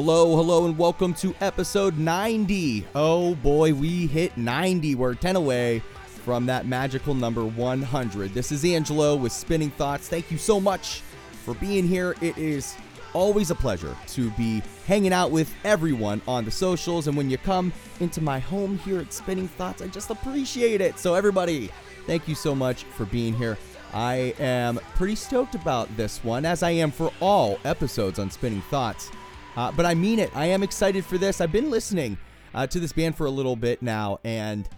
[0.00, 2.86] Hello, hello, and welcome to episode 90.
[2.94, 4.94] Oh boy, we hit 90.
[4.94, 8.32] We're 10 away from that magical number 100.
[8.32, 10.08] This is Angelo with Spinning Thoughts.
[10.08, 11.00] Thank you so much
[11.42, 12.14] for being here.
[12.20, 12.76] It is
[13.12, 17.08] always a pleasure to be hanging out with everyone on the socials.
[17.08, 21.00] And when you come into my home here at Spinning Thoughts, I just appreciate it.
[21.00, 21.70] So, everybody,
[22.06, 23.58] thank you so much for being here.
[23.92, 28.62] I am pretty stoked about this one, as I am for all episodes on Spinning
[28.70, 29.10] Thoughts.
[29.58, 30.30] Uh, but I mean it.
[30.36, 31.40] I am excited for this.
[31.40, 32.16] I've been listening
[32.54, 34.68] uh, to this band for a little bit now, and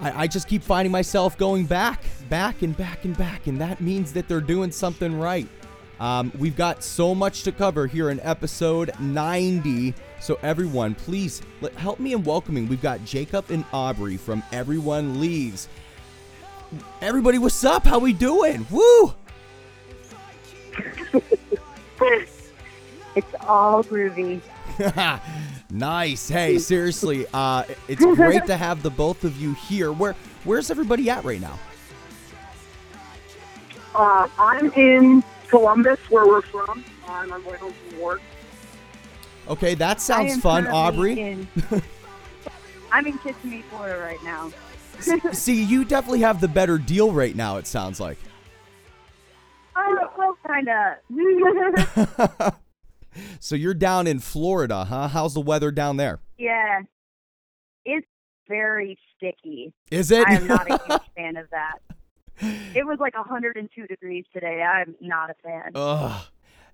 [0.00, 3.48] I, I just keep finding myself going back, back, and back, and back.
[3.48, 5.46] And that means that they're doing something right.
[6.00, 9.92] Um, we've got so much to cover here in episode 90.
[10.20, 12.66] So, everyone, please let, help me in welcoming.
[12.66, 15.68] We've got Jacob and Aubrey from Everyone Leaves.
[17.02, 17.84] Everybody, what's up?
[17.84, 18.66] How we doing?
[18.70, 19.12] Woo!
[23.16, 24.40] It's all groovy.
[25.70, 26.28] nice.
[26.28, 29.92] Hey, seriously, uh, it's great to have the both of you here.
[29.92, 31.58] Where Where's everybody at right now?
[33.94, 36.84] Uh, I'm in Columbus, where we're from.
[37.08, 38.20] I'm on my way home from work.
[39.48, 41.18] Okay, that sounds fun, Aubrey.
[41.18, 41.48] in-
[42.92, 44.50] I'm in Kissimmee, Florida right now.
[45.32, 47.56] See, you definitely have the better deal right now.
[47.56, 48.18] It sounds like.
[49.80, 52.54] Oh, well, kind of.
[53.40, 55.08] So you're down in Florida, huh?
[55.08, 56.20] How's the weather down there?
[56.38, 56.80] yeah.
[57.84, 58.06] It's
[58.48, 59.72] very sticky.
[59.90, 60.26] Is it?
[60.26, 61.78] I am not a huge fan of that.
[62.74, 64.62] It was like 102 degrees today.
[64.62, 65.72] I'm not a fan.
[65.74, 66.22] Ugh.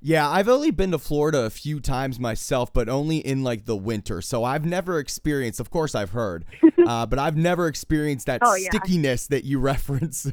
[0.07, 3.77] Yeah, I've only been to Florida a few times myself, but only in like the
[3.77, 4.21] winter.
[4.21, 6.45] So I've never experienced, of course, I've heard,
[6.87, 8.69] uh, but I've never experienced that Oh, yeah.
[8.69, 10.31] stickiness that you reference.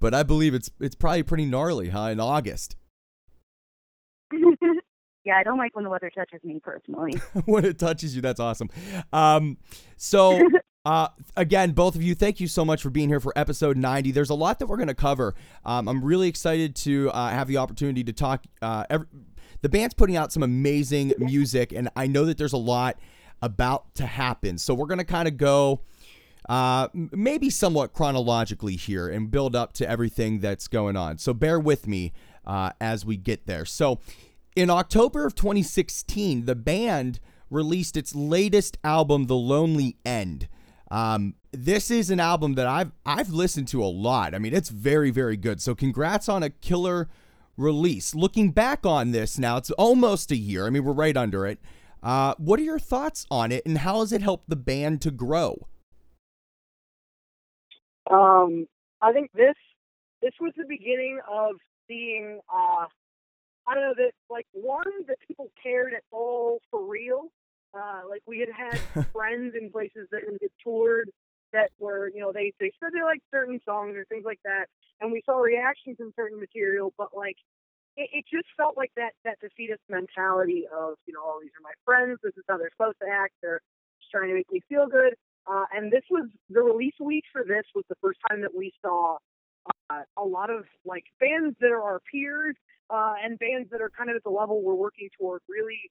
[0.00, 2.08] but I believe it's it's probably pretty gnarly, huh?
[2.08, 2.74] In August,
[5.24, 7.12] yeah, I don't like when the weather touches me personally.
[7.44, 8.70] when it touches you, that's awesome.
[9.12, 9.58] Um,
[9.96, 10.40] so.
[10.84, 14.10] Uh, again, both of you, thank you so much for being here for episode 90.
[14.10, 15.34] There's a lot that we're going to cover.
[15.66, 18.44] Um, I'm really excited to uh, have the opportunity to talk.
[18.62, 19.06] Uh, every,
[19.60, 22.98] the band's putting out some amazing music, and I know that there's a lot
[23.42, 24.56] about to happen.
[24.56, 25.82] So we're going to kind of go
[26.48, 31.18] uh, maybe somewhat chronologically here and build up to everything that's going on.
[31.18, 32.12] So bear with me
[32.46, 33.64] uh, as we get there.
[33.64, 34.00] So
[34.58, 40.48] in October of 2016, the band released its latest album, The Lonely End.
[40.90, 44.34] Um, this is an album that I've I've listened to a lot.
[44.34, 45.62] I mean, it's very very good.
[45.62, 47.08] So congrats on a killer
[47.56, 48.16] release.
[48.16, 50.66] Looking back on this now, it's almost a year.
[50.66, 51.60] I mean, we're right under it.
[52.02, 55.12] Uh, what are your thoughts on it, and how has it helped the band to
[55.12, 55.68] grow?
[58.10, 58.66] Um,
[59.00, 59.54] I think this
[60.20, 62.86] this was the beginning of seeing uh
[63.68, 67.28] I don't know that like one that people cared at all for real.
[67.74, 68.78] Uh like we had had
[69.12, 71.10] friends in places that we had toured
[71.52, 74.66] that were, you know, they they said they liked certain songs or things like that
[75.00, 77.36] and we saw reactions from certain material, but like
[77.96, 81.62] it, it just felt like that that defeatist mentality of, you know, oh these are
[81.62, 83.60] my friends, this is how they're supposed to act, they're
[84.00, 85.14] just trying to make me feel good.
[85.46, 88.72] Uh, and this was the release week for this was the first time that we
[88.82, 89.16] saw
[89.90, 92.56] uh, a lot of like bands that are our peers
[92.90, 95.90] uh, and bands that are kind of at the level we're working toward really,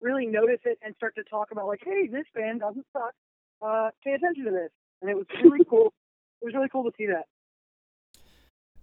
[0.00, 3.12] really notice it and start to talk about like, hey, this band doesn't suck.
[3.60, 4.70] Uh, pay attention to this,
[5.02, 5.92] and it was really cool.
[6.40, 7.24] It was really cool to see that.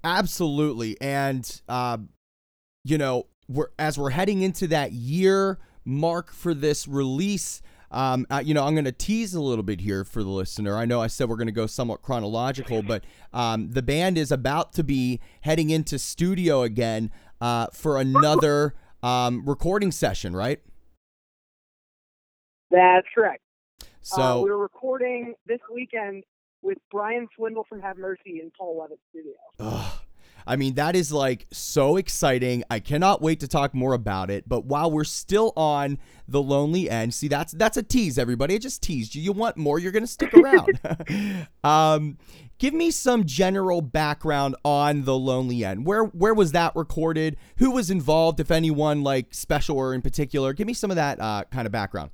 [0.04, 1.98] Absolutely, and uh,
[2.84, 7.62] you know, we're as we're heading into that year mark for this release.
[7.92, 10.78] Um, uh, you know, I'm going to tease a little bit here for the listener.
[10.78, 13.04] I know I said we're going to go somewhat chronological, but
[13.34, 17.12] um, the band is about to be heading into studio again
[17.42, 18.74] uh, for another
[19.04, 20.60] um, recording session, right?
[22.72, 23.42] That's correct.
[23.82, 26.24] uh, So, we're recording this weekend
[26.62, 29.34] with Brian Swindle from Have Mercy in Paul Leavitt Studio.
[29.60, 30.00] Ugh.
[30.48, 32.64] I mean, that is like so exciting.
[32.70, 34.48] I cannot wait to talk more about it.
[34.48, 35.98] But while we're still on
[36.28, 38.56] the lonely end, see that's that's a tease, everybody.
[38.56, 39.22] I just teased you.
[39.22, 40.80] You want more, you're gonna stick around.
[41.64, 42.18] um,
[42.58, 45.86] give me some general background on the lonely end.
[45.86, 47.38] Where where was that recorded?
[47.58, 50.54] Who was involved, if anyone, like special or in particular?
[50.54, 52.12] Give me some of that uh, kind of background.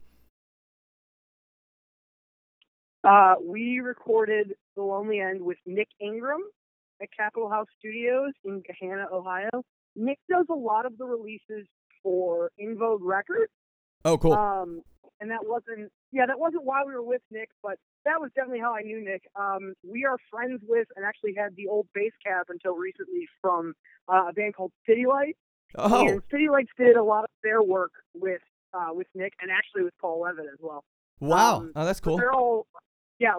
[3.03, 6.41] Uh, we recorded The Lonely End with Nick Ingram
[7.01, 9.49] at Capitol House Studios in Gahanna, Ohio.
[9.95, 11.67] Nick does a lot of the releases
[12.03, 13.51] for In Vogue Records.
[14.05, 14.33] Oh, cool.
[14.33, 14.81] Um,
[15.19, 17.75] and that wasn't, yeah, that wasn't why we were with Nick, but
[18.05, 19.21] that was definitely how I knew Nick.
[19.35, 23.73] Um, we are friends with and actually had the old bass cap until recently from
[24.11, 25.37] uh, a band called City Lights.
[25.77, 28.41] oh, And City Lights did a lot of their work with
[28.73, 30.83] uh, with Nick and actually with Paul Leavitt as well.
[31.19, 31.57] Wow.
[31.57, 32.17] Um, oh, that's cool.
[32.17, 32.65] They're all,
[33.19, 33.33] yeah,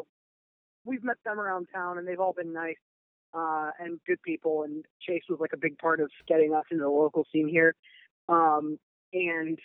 [0.84, 2.76] we've met them around town, and they've all been nice
[3.34, 4.62] uh, and good people.
[4.64, 7.74] And Chase was like a big part of getting us into the local scene here.
[8.28, 8.78] Um,
[9.12, 9.58] and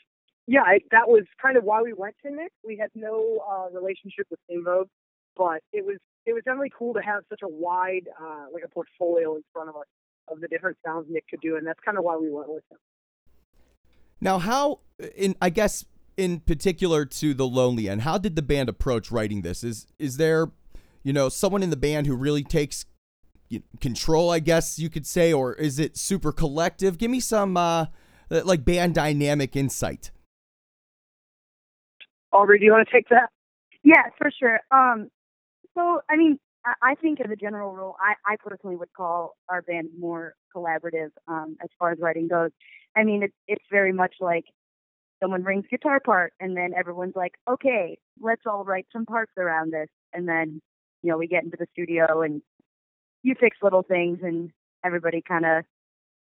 [0.48, 2.52] yeah, I, that was kind of why we went to Nick.
[2.66, 4.88] We had no uh, relationship with Invogue,
[5.36, 8.70] but it was it was definitely cool to have such a wide uh, like a
[8.70, 9.86] portfolio in front of us
[10.30, 12.64] of the different sounds Nick could do, and that's kind of why we went with
[12.72, 12.78] him.
[14.20, 14.80] Now, how
[15.16, 15.86] in I guess
[16.16, 19.64] in particular to the Lonely End, how did the band approach writing this?
[19.64, 20.52] Is is there,
[21.04, 22.86] you know, someone in the band who really takes
[23.80, 26.98] control, I guess you could say, or is it super collective?
[26.98, 27.88] Give me some uh
[28.30, 30.12] like band dynamic insight.
[32.34, 33.30] Aubrey, do you want to take that?
[33.84, 34.60] Yeah, for sure.
[34.72, 35.10] Um,
[35.74, 39.36] so I mean, I, I think as a general rule, I, I personally would call
[39.50, 42.52] our band more collaborative um, as far as writing goes.
[42.96, 44.46] I mean, it's it's very much like
[45.22, 49.72] someone brings guitar part, and then everyone's like, okay, let's all write some parts around
[49.72, 50.62] this, and then
[51.02, 52.42] you know we get into the studio and
[53.28, 54.52] you fix little things, and
[54.86, 55.66] everybody kind of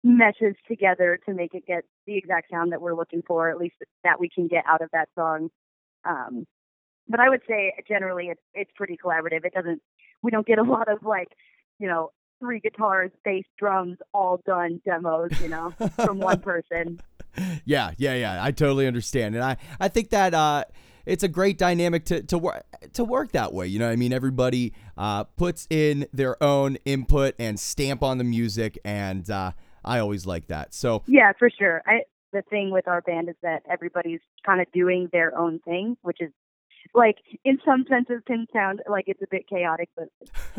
[0.03, 3.75] meshes together to make it get the exact sound that we're looking for, at least
[4.03, 5.49] that we can get out of that song.
[6.05, 6.45] Um,
[7.07, 9.45] but I would say generally it's it's pretty collaborative.
[9.45, 9.81] It doesn't
[10.21, 11.29] we don't get a lot of like,
[11.79, 16.99] you know, three guitars, bass, drums, all done demos, you know, from one person.
[17.65, 18.43] Yeah, yeah, yeah.
[18.43, 20.65] I totally understand, and I I think that uh,
[21.07, 23.67] it's a great dynamic to to work to work that way.
[23.67, 28.23] You know, I mean, everybody uh, puts in their own input and stamp on the
[28.23, 29.51] music, and uh,
[29.83, 30.73] I always like that.
[30.73, 31.81] So Yeah, for sure.
[31.85, 32.01] I
[32.33, 36.17] the thing with our band is that everybody's kind of doing their own thing, which
[36.19, 36.31] is
[36.93, 40.07] like in some senses can sound like it's a bit chaotic, but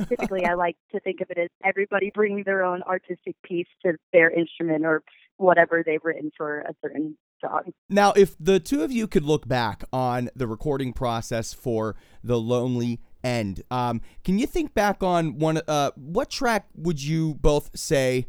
[0.08, 3.94] typically I like to think of it as everybody bringing their own artistic piece to
[4.12, 5.02] their instrument or
[5.36, 7.72] whatever they've written for a certain song.
[7.88, 12.38] Now, if the two of you could look back on the recording process for The
[12.38, 15.60] Lonely End, um, can you think back on one?
[15.66, 18.26] Uh, what track would you both say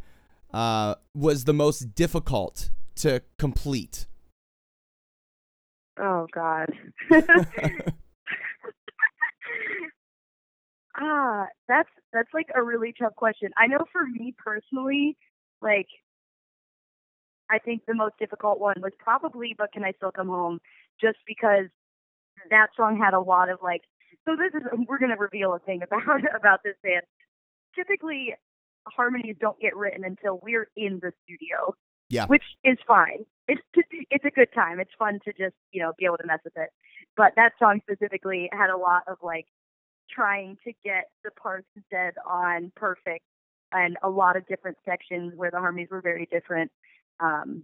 [0.53, 4.07] uh, was the most difficult to complete?
[5.99, 6.67] Oh God.
[10.99, 13.49] ah, that's that's like a really tough question.
[13.57, 15.17] I know for me personally,
[15.61, 15.87] like
[17.49, 20.59] I think the most difficult one was probably "But Can I Still Come Home,"
[20.99, 21.67] just because
[22.49, 23.81] that song had a lot of like.
[24.25, 27.03] So this is we're gonna reveal a thing about about this band.
[27.75, 28.35] Typically,
[28.87, 31.75] harmonies don't get written until we're in the studio.
[32.09, 32.25] Yeah.
[32.25, 33.25] Which is fine.
[33.47, 34.79] It's it's a good time.
[34.79, 36.69] It's fun to just you know be able to mess with it.
[37.15, 39.45] But that song specifically had a lot of like
[40.09, 43.25] trying to get the parts dead on perfect
[43.71, 46.71] and a lot of different sections where the harmonies were very different.
[47.19, 47.63] Um,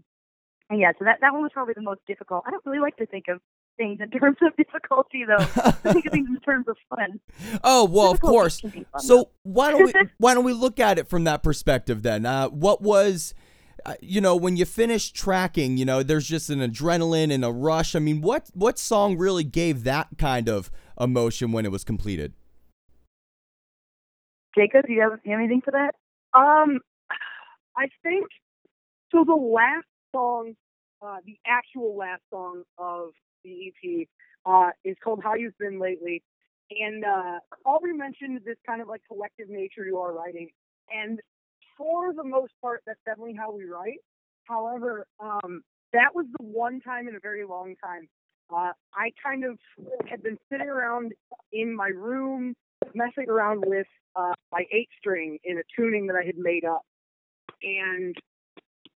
[0.70, 2.44] and yeah, so that that one was probably the most difficult.
[2.48, 3.40] I don't really like to think of
[3.78, 5.44] things in terms of difficulty though.
[5.62, 7.20] I think of things in terms of fun.
[7.64, 8.62] Oh well, of course.
[8.62, 12.26] fun, So why don't we why don't we look at it from that perspective then?
[12.26, 13.34] Uh, what was
[13.86, 17.52] uh, you know when you finish tracking, you know, there's just an adrenaline and a
[17.52, 17.96] rush.
[17.96, 22.34] I mean, what what song really gave that kind of emotion when it was completed?
[24.58, 25.96] Jacob, do you have, you have anything for that?
[26.34, 26.80] Um,
[27.78, 28.26] I think
[29.16, 29.24] so.
[29.24, 30.56] The last song,
[31.02, 33.10] uh, the actual last song of
[33.44, 34.08] the EP,
[34.46, 36.24] uh, is called "How You've Been Lately,"
[36.72, 40.50] and uh, Aubrey mentioned this kind of like collective nature to our writing,
[40.94, 41.20] and
[41.78, 44.00] for the most part, that's definitely how we write.
[44.46, 45.62] However, um,
[45.94, 48.08] that was the one time in a very long time
[48.54, 49.58] uh, I kind of
[50.08, 51.14] had been sitting around
[51.52, 52.56] in my room
[52.94, 56.82] messing around with uh, my eight string in a tuning that I had made up.
[57.64, 58.16] And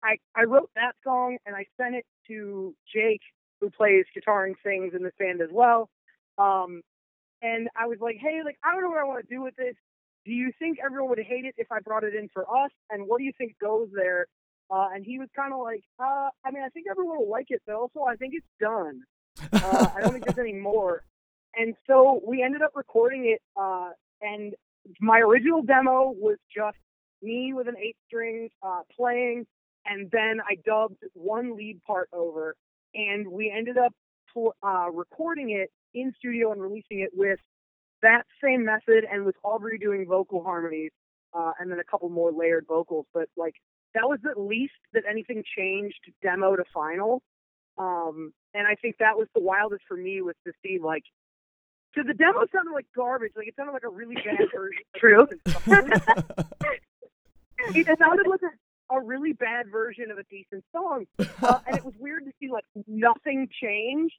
[0.06, 3.22] I I wrote that song and I sent it to Jake,
[3.60, 5.90] who plays guitar and sings in this band as well.
[6.38, 6.82] Um,
[7.42, 9.56] and I was like, hey, like I don't know what I want to do with
[9.56, 9.74] this.
[10.24, 12.70] Do you think everyone would hate it if I brought it in for us?
[12.90, 14.26] And what do you think goes there?
[14.70, 17.46] Uh, and he was kind of like, uh, I mean, I think everyone will like
[17.50, 19.02] it, but also I think it's done.
[19.52, 21.04] Uh, I don't think there's any more.
[21.54, 23.40] And so we ended up recording it.
[23.56, 24.54] Uh, and
[25.00, 26.76] my original demo was just
[27.22, 29.46] me with an eight string uh, playing,
[29.88, 32.56] and then I dubbed one lead part over,
[32.94, 33.92] and we ended up
[34.62, 37.38] uh, recording it in studio and releasing it with
[38.02, 40.90] that same method and with Aubrey doing vocal harmonies,
[41.34, 43.06] uh, and then a couple more layered vocals.
[43.14, 43.54] But like
[43.94, 47.22] that was at least that anything changed demo to final.
[47.78, 51.04] Um, and I think that was the wildest for me was to see like
[51.94, 53.32] so the demo sounded like garbage.
[53.36, 54.82] Like it sounded like a really bad version.
[54.96, 55.26] True.
[57.74, 58.50] it sounded like a
[58.90, 61.06] a really bad version of a decent song,
[61.42, 64.12] uh, and it was weird to see like nothing change,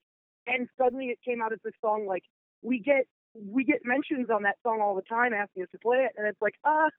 [0.45, 2.05] and suddenly it came out as this song.
[2.07, 2.24] Like
[2.62, 5.97] we get we get mentions on that song all the time, asking us to play
[5.97, 6.89] it, and it's like, ah,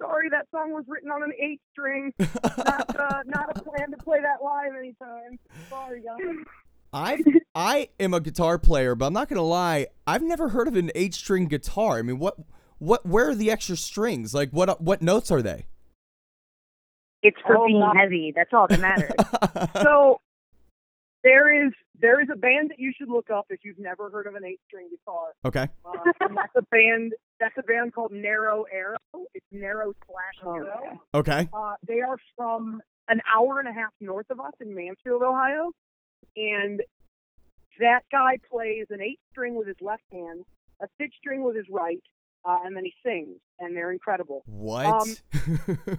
[0.00, 3.96] sorry, that song was written on an eight string, not uh, not a plan to
[3.96, 5.38] play that live anytime.
[5.68, 6.44] Sorry, guys.
[6.92, 7.22] I
[7.54, 9.88] I am a guitar player, but I'm not gonna lie.
[10.06, 11.98] I've never heard of an eight string guitar.
[11.98, 12.36] I mean, what
[12.78, 14.34] what where are the extra strings?
[14.34, 15.66] Like what what notes are they?
[17.24, 18.32] It's for Oh, being my- heavy.
[18.36, 19.10] That's all that matters.
[19.82, 20.20] So
[21.24, 24.26] there is there is a band that you should look up if you've never heard
[24.26, 25.32] of an eight string guitar.
[25.44, 25.68] okay.
[25.84, 28.96] Uh, and that's a band that's a band called Narrow Arrow.
[29.32, 31.00] It's Narrow slash Oh, Arrow.
[31.14, 31.32] okay.
[31.40, 31.48] Okay.
[31.52, 35.72] Uh, they are from an hour and a half north of us in Mansfield, Ohio,
[36.36, 36.82] and
[37.80, 40.44] that guy plays an eight string with his left hand,
[40.82, 42.02] a six string with his right,
[42.44, 44.42] uh, and then he sings, and they're incredible.
[44.46, 44.86] What?
[44.86, 45.14] Um,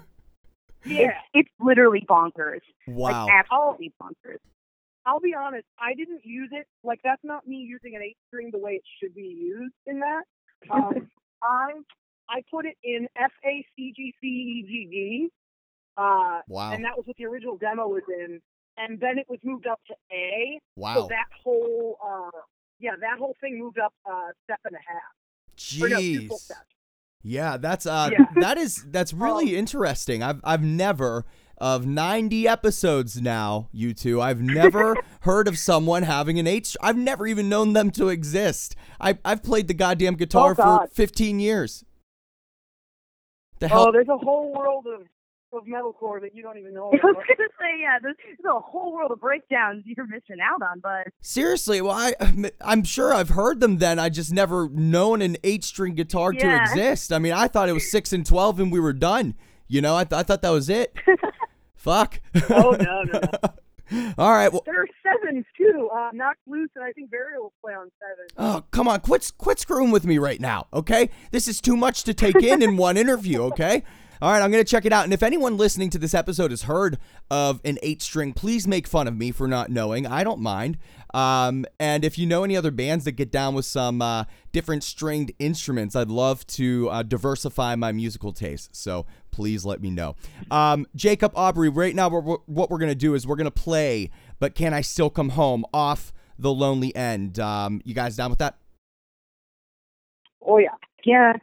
[0.85, 2.61] Yeah, It's, it's literally bonkers.
[2.87, 3.25] wow.
[3.25, 4.39] Like absolutely bonkers.
[5.05, 6.67] I'll be honest, I didn't use it.
[6.83, 9.99] Like that's not me using an eight string the way it should be used in
[9.99, 10.23] that.
[10.71, 11.09] Um,
[11.43, 11.73] I
[12.27, 15.29] I put it in F A C G C E G D,
[15.95, 16.71] uh, wow.
[16.73, 18.41] and that was what the original demo was in.
[18.77, 20.59] And then it was moved up to A.
[20.75, 20.95] Wow.
[20.95, 22.39] So that whole uh,
[22.79, 25.81] yeah, that whole thing moved up uh, step and a half.
[25.83, 26.41] Or no, two full Jeez.
[26.41, 26.74] steps.
[27.27, 28.25] Yeah, that's uh Yeah.
[28.35, 30.21] that is that's really interesting.
[30.21, 31.25] I've I've never
[31.57, 34.21] of 90 episodes now, you two.
[34.21, 38.75] I've never heard of someone having an str- I've never even known them to exist.
[39.01, 41.83] I I've played the goddamn guitar Oh, for 15 years.
[43.59, 45.07] The hell Oh, there's a whole world of
[45.53, 48.59] of metalcore that you don't even know I was gonna say, yeah, there's, there's a
[48.59, 51.05] whole world of breakdowns you're missing out on, bud.
[51.21, 52.13] Seriously, well, I,
[52.61, 53.99] I'm sure I've heard them then.
[53.99, 57.13] I just never known an eight string guitar to exist.
[57.13, 59.35] I mean, I thought it was six and 12 and we were done.
[59.67, 60.93] You know, I, th- I thought that was it.
[61.75, 62.19] Fuck.
[62.49, 64.13] Oh no, no, no.
[64.17, 64.51] All right.
[64.51, 65.89] Well, There are sevens too.
[65.95, 68.25] Uh, Knocked Loose and I think Burial will play on seven.
[68.37, 68.99] oh, come on.
[69.01, 71.09] Quit, quit screwing with me right now, okay?
[71.31, 73.83] This is too much to take in in one interview, okay?
[74.25, 75.03] All right, I'm going to check it out.
[75.03, 76.97] And if anyone listening to this episode has heard
[77.29, 80.07] of an eight string, please make fun of me for not knowing.
[80.07, 80.79] I don't mind.
[81.13, 84.83] Um, and if you know any other bands that get down with some uh, different
[84.83, 88.75] stringed instruments, I'd love to uh, diversify my musical taste.
[88.75, 90.15] So please let me know.
[90.49, 93.51] Um, Jacob Aubrey, right now, we're, what we're going to do is we're going to
[93.51, 97.37] play, but can I still come home off the lonely end?
[97.37, 98.57] Um, you guys down with that?
[100.41, 100.69] Oh yeah.
[101.03, 101.33] Yeah.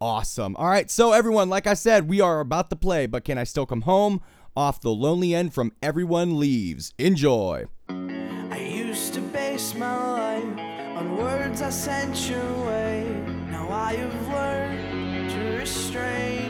[0.00, 0.54] Awesome.
[0.56, 3.44] All right, so everyone, like I said, we are about to play, but can I
[3.44, 4.20] still come home
[4.56, 6.94] off the lonely end from Everyone Leaves?
[6.98, 7.66] Enjoy.
[7.88, 10.58] I used to base my life
[10.98, 13.04] on words I sent your way.
[13.50, 16.48] Now I have learned to restrain,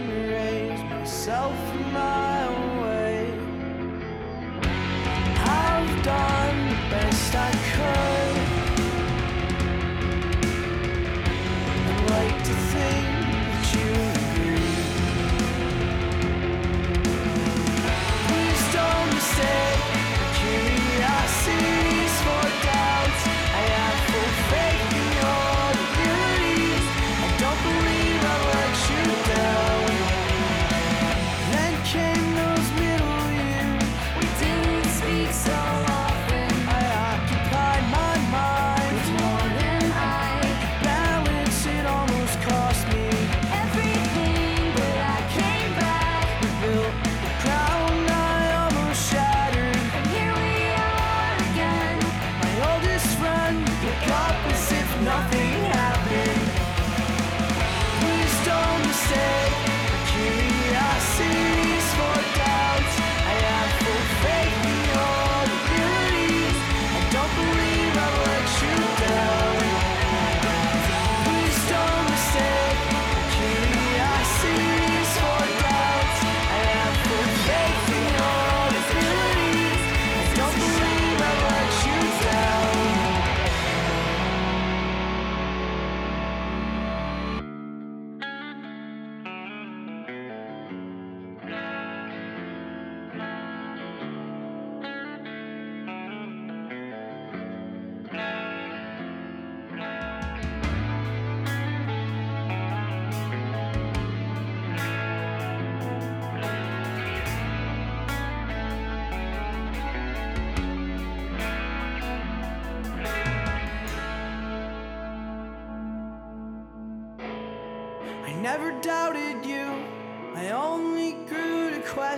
[1.28, 1.56] myself
[1.92, 2.48] my
[2.82, 3.32] way.
[5.40, 8.36] I've done the best I could.
[11.88, 12.54] I'd like to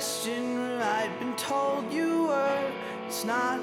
[0.00, 2.72] question I'd been told you were.
[3.06, 3.60] It's not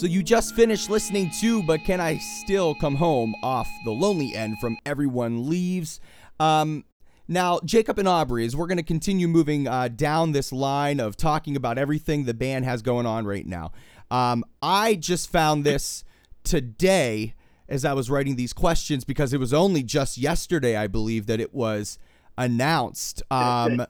[0.00, 4.34] So you just finished listening to But Can I Still Come Home off The Lonely
[4.34, 6.00] End from Everyone Leaves.
[6.38, 6.86] Um,
[7.28, 11.18] now, Jacob and Aubrey, as we're going to continue moving uh, down this line of
[11.18, 13.72] talking about everything the band has going on right now,
[14.10, 16.02] um, I just found this
[16.44, 17.34] today
[17.68, 21.40] as I was writing these questions because it was only just yesterday, I believe, that
[21.40, 21.98] it was
[22.38, 23.22] announced.
[23.30, 23.84] Um,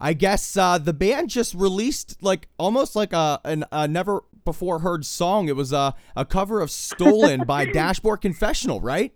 [0.00, 4.80] I guess uh, the band just released like almost like a, an, a never before
[4.80, 5.48] heard song.
[5.48, 9.12] It was a, a cover of Stolen by Dashboard Confessional, right?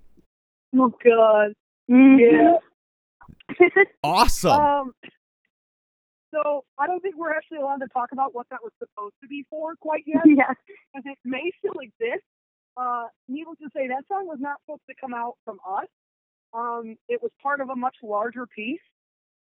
[0.77, 1.53] Oh God.
[1.91, 2.19] Mhm.
[2.21, 2.57] Yeah.
[4.03, 4.51] Awesome.
[4.61, 4.93] Um.
[6.35, 9.29] So I don't think we're actually allowed to talk about what that was supposed to
[9.29, 10.53] be for quite yet, yeah.
[10.93, 12.25] because it may still exist.
[12.77, 15.87] Uh, needless to say, that song was not supposed to come out from us.
[16.53, 18.81] Um, it was part of a much larger piece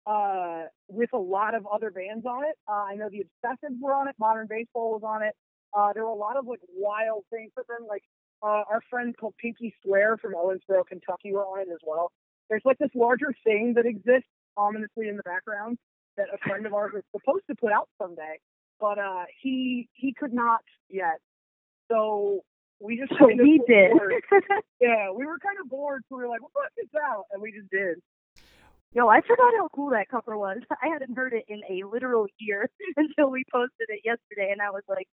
[0.07, 2.57] uh, with a lot of other bands on it.
[2.69, 4.15] Uh, I know the Obsessives were on it.
[4.19, 5.35] Modern Baseball was on it.
[5.75, 7.87] Uh, there were a lot of like wild things for them.
[7.89, 8.03] Like
[8.43, 12.13] uh, our friends called Pinky Swear from Owensboro, Kentucky, were on it as well.
[12.49, 15.79] There's like this larger thing that exists ominously in the background
[16.17, 18.39] that a friend of ours was supposed to put out someday,
[18.81, 21.19] but uh, he he could not yet.
[21.91, 22.43] So
[22.81, 23.93] we just So we did.
[24.81, 27.41] yeah, we were kind of bored, so we were like, "We'll put this out," and
[27.41, 27.99] we just did.
[28.93, 30.59] Yo, I forgot how cool that cover was.
[30.83, 34.71] I hadn't heard it in a literal year until we posted it yesterday, and I
[34.71, 35.07] was like,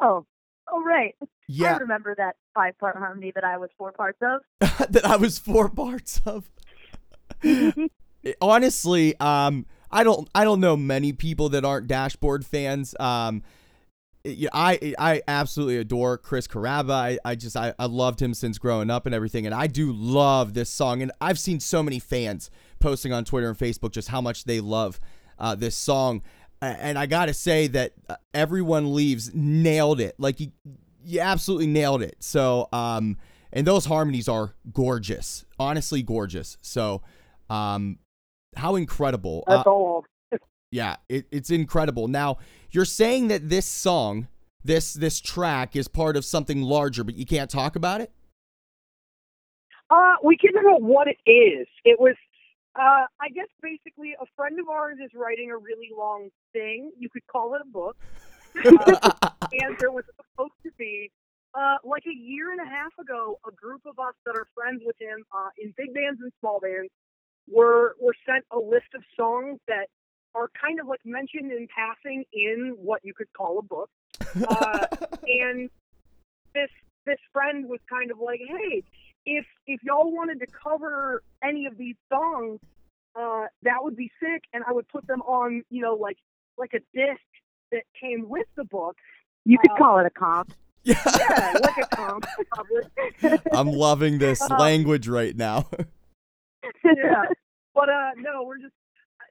[0.00, 0.26] oh,
[0.70, 1.14] oh right.
[1.48, 1.74] Yeah.
[1.74, 4.40] I remember that five part harmony that I was four parts of.
[4.90, 6.50] that I was four parts of.
[8.40, 12.94] Honestly, um, I don't I don't know many people that aren't Dashboard fans.
[13.00, 13.42] Um,
[14.22, 16.90] yeah, I I absolutely adore Chris Carrabba.
[16.90, 19.92] I, I just I, I loved him since growing up and everything, and I do
[19.92, 21.02] love this song.
[21.02, 24.60] And I've seen so many fans posting on Twitter and Facebook just how much they
[24.60, 25.00] love
[25.38, 26.22] uh, this song.
[26.62, 30.14] And I gotta say that uh, everyone leaves nailed it.
[30.18, 30.52] Like you,
[31.04, 32.16] you absolutely nailed it.
[32.20, 33.16] So um,
[33.52, 36.58] and those harmonies are gorgeous, honestly gorgeous.
[36.60, 37.02] So
[37.48, 37.98] um,
[38.56, 39.44] how incredible!
[39.46, 40.04] That's Uh, all.
[40.70, 42.08] yeah, it, it's incredible.
[42.08, 42.38] Now
[42.72, 44.28] you're saying that this song,
[44.62, 48.12] this this track, is part of something larger, but you can't talk about it.
[49.90, 51.66] Uh, we can't know what it is.
[51.84, 52.14] It was,
[52.80, 56.90] uh, I guess, basically a friend of ours is writing a really long thing.
[56.98, 57.96] You could call it a book.
[58.56, 59.10] Uh,
[59.52, 61.10] and there was supposed to be,
[61.52, 64.82] uh, like a year and a half ago, a group of us that are friends
[64.84, 66.90] with him uh, in big bands and small bands
[67.48, 69.88] were were sent a list of songs that
[70.34, 73.90] are kind of like mentioned in passing in what you could call a book.
[74.48, 74.86] Uh,
[75.26, 75.68] and
[76.54, 76.70] this
[77.04, 78.82] this friend was kind of like, hey,
[79.26, 82.60] if if y'all wanted to cover any of these songs,
[83.18, 86.16] uh, that would be sick, and I would put them on, you know, like
[86.58, 87.20] like a disc
[87.72, 88.96] that came with the book.
[89.44, 90.52] You could Uh, call it a comp.
[90.84, 90.94] Yeah,
[91.30, 92.26] Yeah, like a comp.
[93.52, 95.66] I'm loving this Uh, language right now.
[96.84, 97.24] yeah.
[97.74, 98.74] But uh no, we're just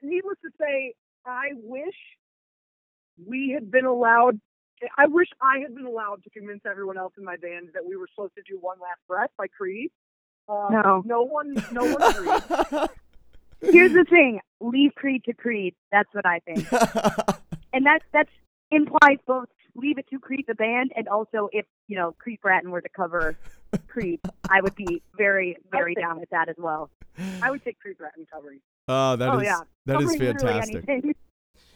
[0.02, 0.94] needless to say,
[1.26, 1.94] I wish
[3.26, 4.40] we had been allowed
[4.96, 7.96] I wish I had been allowed to convince everyone else in my band that we
[7.96, 9.90] were supposed to do One Last Breath by Creed.
[10.48, 11.02] Uh, No.
[11.04, 12.88] no one, no one agreed.
[13.72, 15.74] Here's the thing: leave Creed to Creed.
[15.92, 16.66] That's what I think,
[17.72, 18.30] and that that's
[18.70, 22.70] implies both leave it to Creed the band, and also if you know Creed Bratton
[22.70, 23.36] were to cover
[23.86, 26.90] Creep, I would be very very down with that as well.
[27.42, 28.60] I would take Creed Bratton covering.
[28.88, 31.16] Oh, that is oh yeah, that is Covering literally fantastic.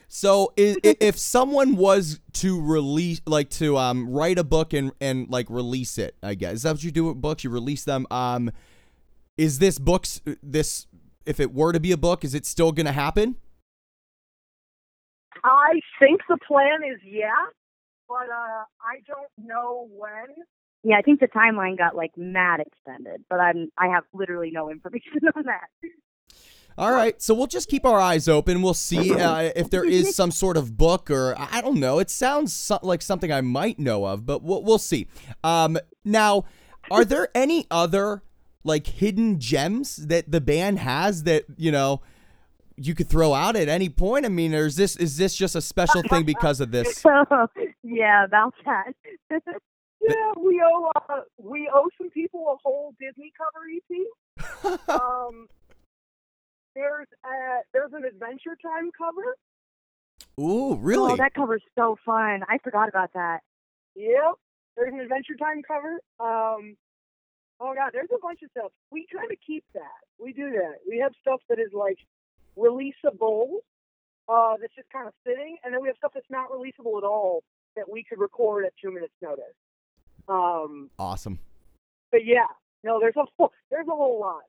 [0.05, 0.09] Anything.
[0.09, 4.93] So i i if someone was to release like to um write a book and
[5.01, 6.55] and like release it, I guess.
[6.55, 7.45] Is that what you do with books?
[7.45, 8.07] You release them.
[8.11, 8.51] Um
[9.37, 10.87] is this books this
[11.27, 13.37] if it were to be a book, is it still going to happen?
[15.43, 17.29] I think the plan is yeah,
[18.09, 20.45] but uh, I don't know when.
[20.83, 24.71] Yeah, I think the timeline got like mad extended, but I'm I have literally no
[24.71, 25.69] information on that.
[26.77, 28.61] All right, so we'll just keep our eyes open.
[28.61, 32.01] We'll see uh, if there is some sort of book, or I don't know.
[32.01, 35.07] It sounds so- like something I might know of, but we'll, we'll see.
[35.45, 36.45] Um, now,
[36.91, 38.23] are there any other
[38.65, 42.01] like hidden gems that the band has that you know
[42.77, 44.27] you could throw out at any point?
[44.27, 47.05] I mean, or is this is this just a special thing because of this?
[47.87, 48.95] Yeah, about that.
[50.07, 54.89] Yeah, we owe uh, we owe some people a whole Disney cover EP.
[55.01, 55.49] um,
[56.75, 59.37] there's uh there's an Adventure Time cover.
[60.41, 61.13] Ooh, really?
[61.13, 62.43] Oh, that cover's so fun.
[62.49, 63.41] I forgot about that.
[63.95, 64.35] Yep,
[64.77, 66.01] there's an Adventure Time cover.
[66.19, 66.77] Um,
[67.61, 68.73] oh god, there's a bunch of stuff.
[68.91, 70.03] We kind of keep that.
[70.19, 70.79] We do that.
[70.89, 71.99] We have stuff that is like
[72.59, 73.59] releasable.
[74.29, 77.05] Uh, that's just kind of sitting, and then we have stuff that's not releasable at
[77.05, 77.43] all
[77.77, 79.55] that we could record at two minutes notice.
[80.29, 81.39] Um, awesome.
[82.11, 82.47] but yeah,
[82.83, 84.45] no, there's a whole, there's a whole lot.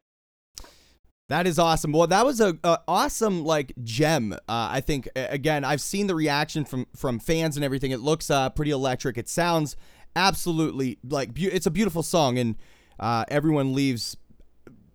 [1.28, 1.92] That is awesome.
[1.92, 4.34] Well, that was a, a awesome like gem.
[4.34, 7.92] Uh, I think again, I've seen the reaction from from fans and everything.
[7.92, 9.18] It looks uh, pretty electric.
[9.18, 9.76] It sounds
[10.16, 12.56] absolutely like beau- it's a beautiful song, and
[13.00, 14.18] uh, everyone leaves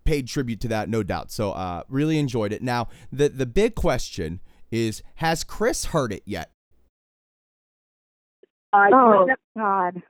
[0.05, 1.31] paid tribute to that, no doubt.
[1.33, 2.63] So, uh, really enjoyed it.
[2.63, 4.41] Now, the the big question
[4.71, 6.53] is, has Chris heard it yet?
[8.73, 10.01] Uh, Oh God,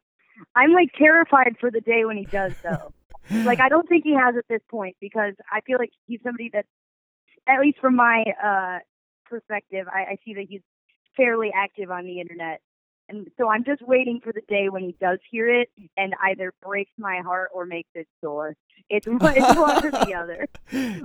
[0.54, 2.92] I'm like terrified for the day when he does though.
[3.30, 6.50] Like I don't think he has at this point because I feel like he's somebody
[6.52, 6.66] that,
[7.48, 8.78] at least from my uh
[9.24, 10.62] perspective, I, I see that he's
[11.16, 12.60] fairly active on the internet.
[13.08, 16.52] And so I'm just waiting for the day when he does hear it and either
[16.62, 18.54] breaks my heart or makes it sore.
[18.88, 20.46] It's one, it's one or the other.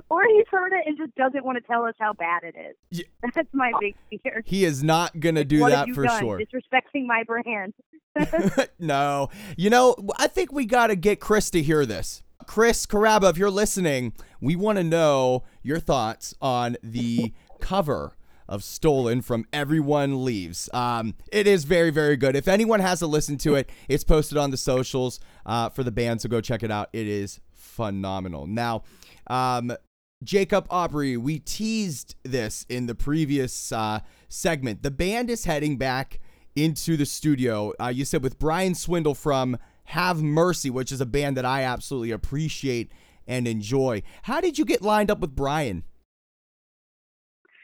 [0.08, 3.04] Or he's heard it and just doesn't want to tell us how bad it is.
[3.34, 4.42] That's my big fear.
[4.46, 6.20] He is not gonna do what that for done?
[6.20, 6.38] sure.
[6.38, 7.74] Disrespecting my brand.
[8.78, 9.28] no.
[9.56, 12.22] You know, I think we got to get Chris to hear this.
[12.46, 18.12] Chris Carrabba, if you're listening, we want to know your thoughts on the cover
[18.48, 20.68] of Stolen from Everyone Leaves.
[20.72, 22.36] Um, it is very, very good.
[22.36, 26.20] If anyone hasn't listened to it, it's posted on the socials uh, for the band,
[26.20, 26.88] so go check it out.
[26.92, 28.46] It is phenomenal.
[28.46, 28.84] Now,
[29.26, 29.72] um,
[30.22, 34.82] Jacob Aubrey, we teased this in the previous uh, segment.
[34.82, 36.20] The band is heading back
[36.56, 37.72] into the studio.
[37.80, 41.62] Uh, you said with Brian Swindle from Have Mercy, which is a band that I
[41.62, 42.90] absolutely appreciate
[43.26, 44.02] and enjoy.
[44.22, 45.84] How did you get lined up with Brian?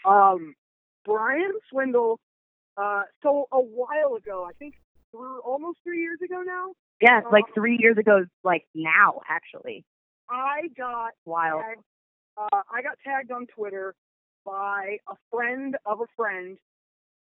[0.06, 0.54] Um,
[1.04, 2.18] Brian Swindle.
[2.76, 4.74] Uh, so a while ago, I think
[5.10, 9.84] through almost three years ago now, Yeah, it's like three years ago, like now, actually.
[10.30, 11.60] I got Wild.
[11.62, 11.80] tagged,
[12.38, 13.94] uh, I got tagged on Twitter
[14.46, 16.56] by a friend of a friend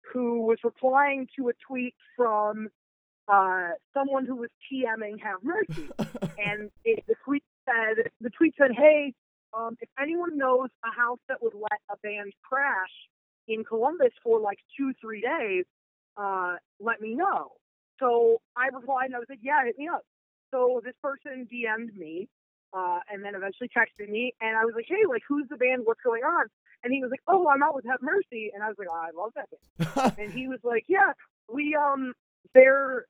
[0.01, 2.69] who was replying to a tweet from
[3.27, 5.89] uh, someone who was TMing Have Mercy,
[6.37, 9.13] and it, the tweet said the tweet said, "Hey,
[9.57, 12.93] um, if anyone knows a house that would let a band crash
[13.47, 15.65] in Columbus for like two three days,
[16.15, 17.51] uh, let me know."
[17.99, 20.03] So I replied and I was like, "Yeah, hit me up."
[20.51, 22.29] So this person DM'd me
[22.73, 25.81] uh, and then eventually texted me, and I was like, "Hey, like, who's the band?
[25.85, 26.47] What's going on?"
[26.83, 28.95] And he was like, "Oh, I'm out with Have Mercy," and I was like, oh,
[28.95, 29.49] "I love that
[29.95, 31.11] band." and he was like, "Yeah,
[31.51, 32.13] we um,
[32.53, 33.05] they're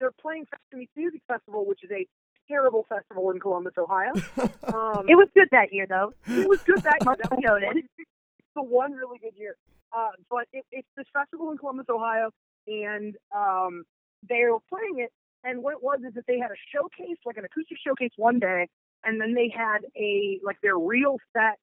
[0.00, 2.06] they're playing Sesame Music Festival, which is a
[2.48, 4.12] terrible festival in Columbus, Ohio.
[4.72, 6.12] Um, It was good that year, though.
[6.26, 7.78] it was good that Must be noted.
[7.98, 9.56] It's the one really good year.
[9.96, 12.30] Uh, but it, it's this festival in Columbus, Ohio,
[12.66, 13.84] and um,
[14.28, 15.10] they were playing it.
[15.44, 18.38] And what it was is that they had a showcase, like an acoustic showcase, one
[18.38, 18.68] day,
[19.04, 21.58] and then they had a like their real set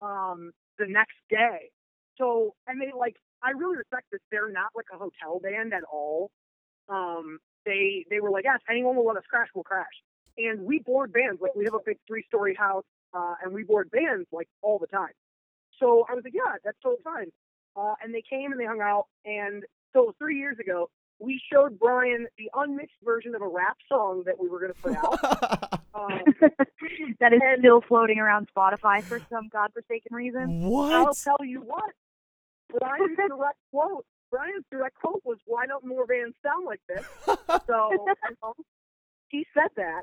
[0.00, 1.70] um, the next day.
[2.18, 4.20] So, and they like, I really respect this.
[4.30, 6.30] They're not like a hotel band at all.
[6.88, 10.02] Um, they they were like, yes, anyone will let us crash, we'll crash.
[10.36, 12.84] And we board bands like we have a big three story house,
[13.14, 15.12] uh, and we board bands like all the time.
[15.80, 17.30] So I was like, yeah, that's totally fine.
[17.76, 19.06] Uh, and they came and they hung out.
[19.24, 24.22] And so three years ago, we showed Brian the unmixed version of a rap song
[24.26, 25.80] that we were going to put out.
[25.94, 26.20] um,
[27.20, 30.62] that is still floating around Spotify for some godforsaken reason.
[30.62, 30.92] What?
[30.92, 31.90] I'll tell you what,
[32.78, 34.04] Brian's direct quote
[34.34, 37.06] Brian's direct quote was, "Why don't more bands sound like this?"
[37.68, 38.06] So
[38.42, 38.54] um,
[39.28, 40.02] he said that.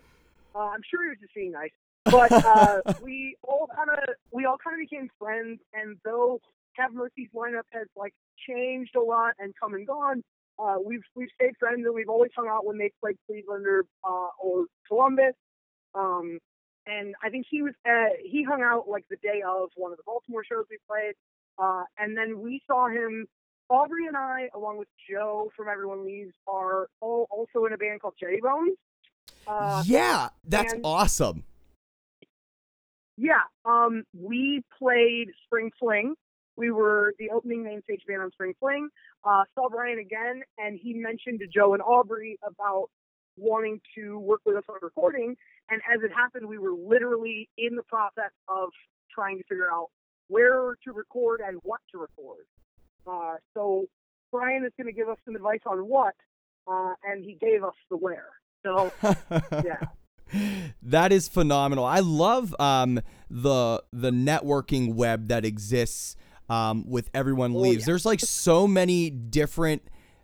[0.55, 1.71] Uh, I'm sure he was just being nice,
[2.05, 5.59] but uh, we all kind of we all kind of became friends.
[5.73, 6.39] And though
[6.77, 8.13] Have Mercy's lineup has like
[8.47, 10.23] changed a lot and come and gone,
[10.57, 13.83] uh, we've we've stayed friends and we've always hung out when they played Cleveland or
[14.05, 15.33] uh, or Columbus.
[15.95, 16.39] Um,
[16.85, 19.97] and I think he was uh, he hung out like the day of one of
[19.97, 21.13] the Baltimore shows we played,
[21.59, 23.27] uh, and then we saw him.
[23.69, 28.01] Aubrey and I, along with Joe from Everyone Leaves, are all also in a band
[28.01, 28.75] called Jelly Bones.
[29.47, 31.43] Uh, yeah, that's and- awesome.
[33.17, 36.15] Yeah, um, we played Spring Fling.
[36.57, 38.89] We were the opening main stage band on Spring Fling.
[39.23, 42.89] Uh, saw Brian again, and he mentioned to Joe and Aubrey about
[43.37, 45.35] wanting to work with us on recording.
[45.69, 48.69] And as it happened, we were literally in the process of
[49.13, 49.87] trying to figure out
[50.27, 52.45] where to record and what to record.
[53.07, 53.85] Uh, so
[54.31, 56.13] Brian is going to give us some advice on what,
[56.67, 58.27] uh, and he gave us the where.
[58.63, 58.91] So
[59.63, 59.77] yeah.
[60.83, 61.83] That is phenomenal.
[61.83, 66.15] I love um, the the networking web that exists
[66.49, 67.79] um, with everyone Oh, leaves.
[67.81, 67.85] yeah.
[67.87, 69.81] There's like so many different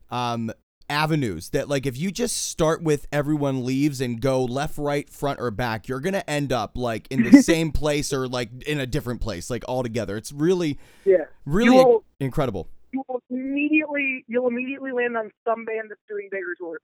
[0.10, 0.52] um,
[0.90, 5.40] avenues that like if you just start with everyone leaves and go left, right, front,
[5.40, 8.86] or back, you're gonna end up like in the same place or like in a
[8.86, 10.16] different place, like altogether.
[10.18, 11.26] It's really, Yeah.
[11.46, 12.70] really will- incredible.
[12.94, 16.80] you will immediately you'll immediately land on some band that's doing bigger tours.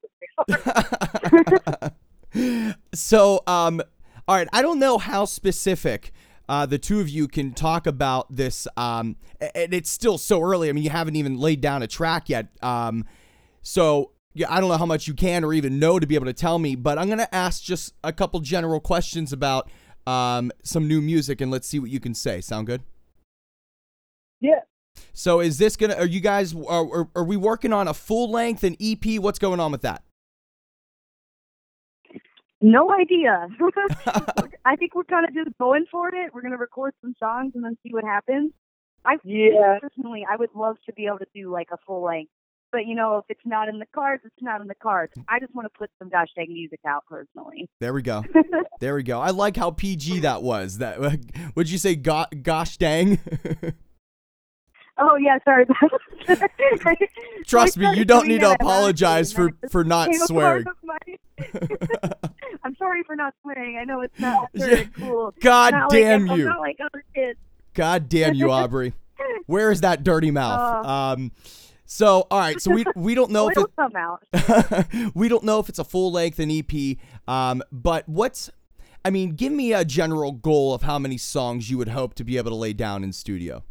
[2.94, 3.82] so, um,
[4.28, 6.12] all right, I don't know how specific
[6.50, 9.16] uh, the two of you can talk about this, um,
[9.56, 10.70] and it's still so early.
[10.70, 12.48] I mean, you haven't even laid down a track yet.
[12.62, 13.06] Um,
[13.63, 16.26] so, yeah, I don't know how much you can or even know to be able
[16.26, 19.69] to tell me, but I'm going to ask just a couple general questions about
[20.06, 22.41] um, some new music, and let's see what you can say.
[22.41, 22.82] Sound good?
[24.41, 24.60] yeah.
[25.13, 25.95] So, is this gonna?
[25.95, 26.54] Are you guys?
[26.54, 29.19] Are, are, are we working on a full length and EP?
[29.19, 30.04] What's going on with that?
[32.62, 33.47] No idea.
[34.65, 36.34] I think we're kind of just going for it.
[36.34, 38.52] We're gonna record some songs and then see what happens.
[39.04, 39.80] I Yeah.
[39.82, 42.32] personally, I would love to be able to do like a full length,
[42.74, 45.14] but you know, if it's not in the cards, it's not in the cards.
[45.30, 47.70] I just want to put some gosh dang music out personally.
[47.80, 48.26] There we go.
[48.80, 49.22] There we go.
[49.22, 50.80] I like how PG that was.
[50.80, 51.00] That
[51.56, 51.96] would you say?
[51.96, 53.18] Go- gosh dang.
[54.98, 55.66] oh yeah, sorry.
[57.46, 61.18] Trust me, you don't need to apologize for for not became a part swearing.
[62.66, 63.78] I'm sorry for not swearing.
[63.78, 65.34] I know it's not very cool.
[65.40, 66.44] God Not damn like, you.
[66.44, 67.40] I'm not like other kids.
[67.74, 68.94] God damn you, Aubrey.
[69.46, 70.86] Where is that dirty mouth?
[70.86, 70.90] Oh.
[70.90, 71.32] Um.
[71.93, 72.60] So all right.
[72.60, 74.25] So we we don't know if It'll it, come out.
[75.13, 76.97] we don't know if it's a full length and EP.
[77.27, 77.62] Um.
[77.71, 78.49] But what's
[79.06, 82.23] I mean, give me a general goal of how many songs you would hope to
[82.23, 83.63] be able to lay down in studio.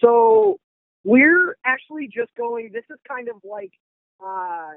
[0.00, 0.58] So
[1.04, 2.70] we're actually just going.
[2.72, 3.72] This is kind of like
[4.24, 4.70] uh,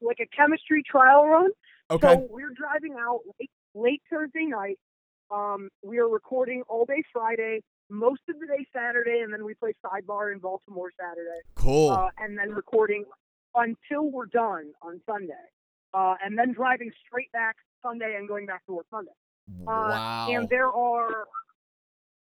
[0.00, 1.50] like a chemistry trial run.
[1.92, 2.14] Okay.
[2.14, 4.80] So we're driving out late, late Thursday night.
[5.30, 7.62] Um, we are recording all day Friday,
[7.92, 11.40] most of the day Saturday, and then we play sidebar in Baltimore Saturday.
[11.54, 11.90] Cool.
[11.90, 13.04] uh, and then recording
[13.54, 15.34] until we're done on Sunday,
[15.92, 19.12] uh, and then driving straight back Sunday and going back to work Sunday.
[19.62, 20.26] Uh, wow.
[20.30, 21.26] And there are,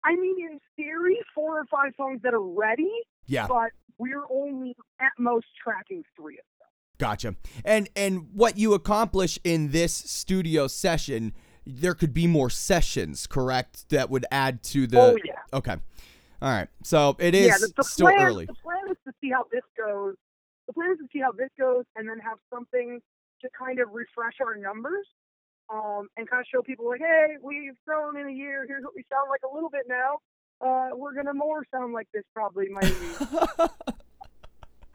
[0.04, 2.92] I mean, in theory, four or five songs that are ready,
[3.26, 3.46] yeah.
[3.48, 6.68] but we're only at most tracking three of them.
[6.98, 7.34] Gotcha.
[7.64, 11.32] And and what you accomplish in this studio session,
[11.66, 13.88] there could be more sessions, correct?
[13.90, 15.00] That would add to the.
[15.00, 15.76] oh yeah, Okay.
[16.42, 16.68] All right.
[16.82, 17.58] So it is yeah.
[17.58, 18.46] The, the still plan, early.
[18.46, 20.14] The plan is to see how this goes.
[20.66, 23.00] The plan is to see how this goes, and then have something
[23.42, 25.06] to kind of refresh our numbers.
[25.68, 28.64] Um, and kind of show people like, hey, we've grown in a year.
[28.68, 30.18] Here's what we sound like a little bit now.
[30.60, 32.94] Uh, we're gonna more sound like this probably, maybe.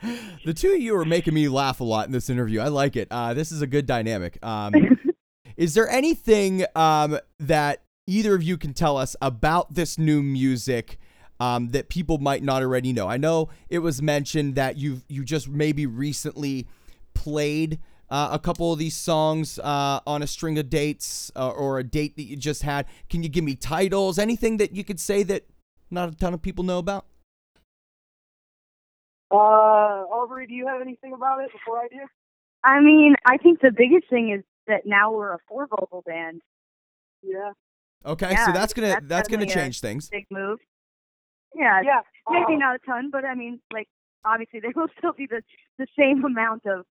[0.45, 2.61] the two of you are making me laugh a lot in this interview.
[2.61, 3.09] I like it.
[3.11, 4.43] Uh, this is a good dynamic.
[4.43, 4.73] Um,
[5.57, 10.97] is there anything um, that either of you can tell us about this new music
[11.39, 13.07] um, that people might not already know?
[13.07, 16.67] I know it was mentioned that you you just maybe recently
[17.13, 21.79] played uh, a couple of these songs uh, on a string of dates uh, or
[21.79, 22.85] a date that you just had.
[23.09, 24.19] Can you give me titles?
[24.19, 25.45] Anything that you could say that
[25.89, 27.05] not a ton of people know about?
[29.31, 32.05] uh, Aubrey, do you have anything about it before I do?
[32.63, 36.41] I mean, I think the biggest thing is that now we're a four vocal band.
[37.21, 37.51] Yeah.
[38.05, 40.09] Okay, so that's gonna that's that's gonna definitely a change things.
[40.09, 40.59] Big move.
[41.53, 42.01] Yeah, Yeah.
[42.29, 43.87] maybe uh, not a ton, but I mean, like
[44.25, 45.41] obviously there will still be the
[45.77, 46.85] the same amount of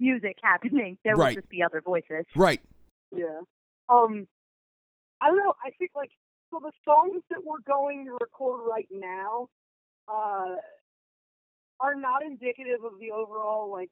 [0.00, 0.98] music happening.
[1.04, 1.36] There Right.
[1.36, 2.24] will just be other voices.
[2.34, 2.60] Right.
[3.14, 3.40] Yeah.
[3.88, 4.26] Um,
[5.20, 5.54] I don't know.
[5.64, 6.10] I think like
[6.50, 9.48] so the songs that we're going to record right now
[10.08, 10.56] uh,
[11.80, 13.90] are not indicative of the overall like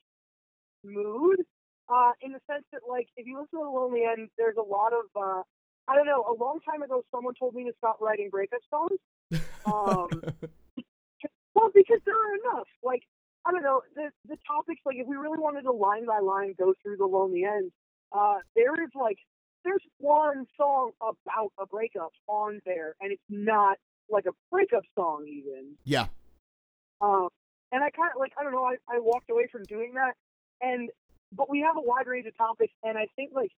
[0.84, 1.42] mood.
[1.88, 4.62] Uh, in the sense that like if you listen to the Lonely End, there's a
[4.62, 5.42] lot of uh,
[5.88, 6.24] I don't know.
[6.28, 8.98] A long time ago, someone told me to stop writing breakup songs.
[9.66, 10.08] Um,
[11.54, 12.68] well, because there are enough.
[12.82, 13.02] Like
[13.44, 14.80] I don't know the the topics.
[14.86, 17.72] Like if we really wanted to line by line go through the Lonely End,
[18.12, 19.18] uh, there is like
[19.64, 23.78] there's one song about a breakup on there, and it's not
[24.10, 25.74] like a breakup song even.
[25.84, 26.06] yeah.
[27.00, 27.28] Um,
[27.72, 28.64] and I kind of like I don't know.
[28.64, 30.14] I, I walked away from doing that,
[30.60, 30.90] and
[31.32, 33.50] but we have a wide range of topics, and I think like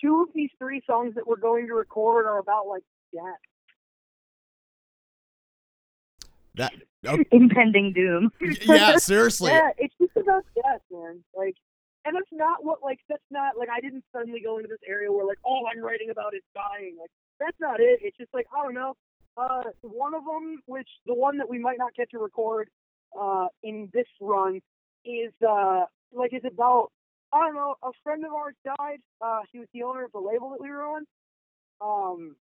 [0.00, 3.22] two of these three songs that we're going to record are about like death.
[6.54, 6.72] That.
[7.06, 8.32] Oh, Impending doom.
[8.66, 8.96] yeah.
[8.96, 9.52] Seriously.
[9.52, 11.22] Yeah, it's just about death, man.
[11.32, 11.54] Like,
[12.04, 15.10] and that's not what like that's not like I didn't suddenly go into this area
[15.12, 16.96] where like all I'm writing about is dying.
[17.00, 18.00] Like that's not it.
[18.02, 18.96] It's just like I don't know.
[19.36, 22.68] Uh, one of them, which the one that we might not get to record
[23.16, 24.60] uh, in this run,
[25.04, 26.90] is uh, like it's about
[27.32, 27.74] I don't know.
[27.82, 28.98] A friend of ours died.
[29.20, 31.04] Uh, he was the owner of the label that we were on.
[31.80, 32.36] Um,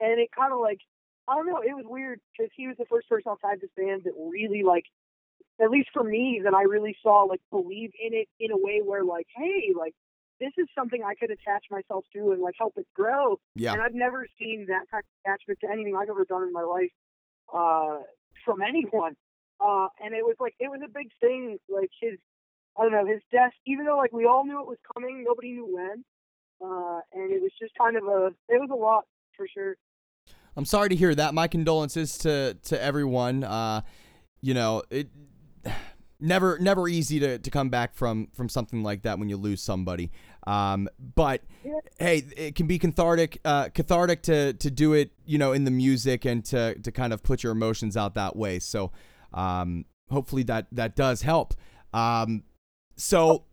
[0.00, 0.80] and it kind of like
[1.28, 1.60] I don't know.
[1.62, 4.84] It was weird because he was the first person outside this band that really like
[5.62, 8.80] at least for me, that I really saw like believe in it in a way
[8.84, 9.94] where like, hey, like
[10.40, 13.38] this is something I could attach myself to and like help it grow.
[13.54, 13.72] Yeah.
[13.72, 16.62] And I've never seen that kind of attachment to anything I've ever done in my
[16.62, 16.90] life
[17.52, 17.98] uh,
[18.44, 19.14] from anyone.
[19.60, 21.58] Uh, and it was like it was a big thing.
[21.68, 22.18] Like his,
[22.78, 23.52] I don't know, his death.
[23.66, 26.04] Even though like we all knew it was coming, nobody knew when.
[26.62, 29.04] Uh, and it was just kind of a, it was a lot
[29.36, 29.76] for sure.
[30.56, 31.32] I'm sorry to hear that.
[31.34, 33.44] My condolences to to everyone.
[33.44, 33.82] Uh,
[34.40, 35.08] you know, it
[36.20, 39.62] never never easy to, to come back from from something like that when you lose
[39.62, 40.10] somebody.
[40.46, 41.42] Um, but
[41.98, 45.70] hey, it can be cathartic uh, cathartic to to do it, you know, in the
[45.70, 48.58] music and to to kind of put your emotions out that way.
[48.58, 48.92] So
[49.32, 51.54] um, hopefully that that does help.
[51.92, 52.44] Um,
[53.00, 53.44] so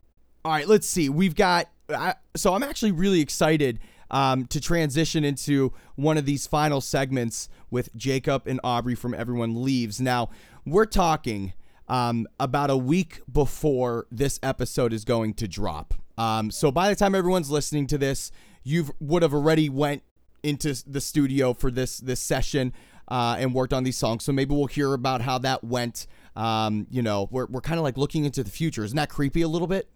[0.46, 1.10] all right, let's see.
[1.10, 3.80] We've got I, so I'm actually really excited
[4.12, 9.64] um, to transition into one of these final segments with Jacob and Aubrey from Everyone
[9.64, 10.00] Leaves.
[10.00, 10.30] Now
[10.66, 11.54] we're talking
[11.88, 15.94] um, about a week before this episode is going to drop.
[16.18, 18.32] Um, so by the time everyone's listening to this,
[18.64, 20.04] you would have already went
[20.44, 22.74] into the studio for this this session
[23.08, 24.24] uh, and worked on these songs.
[24.24, 26.08] So maybe we'll hear about how that went.
[26.38, 28.84] Um, you know, we're we're kind of like looking into the future.
[28.84, 29.90] Isn't that creepy a little bit?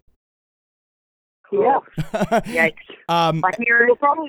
[1.52, 1.78] Yeah.
[1.98, 2.74] Yikes.
[3.08, 3.86] um, Black Mirror.
[3.86, 4.28] You'll probably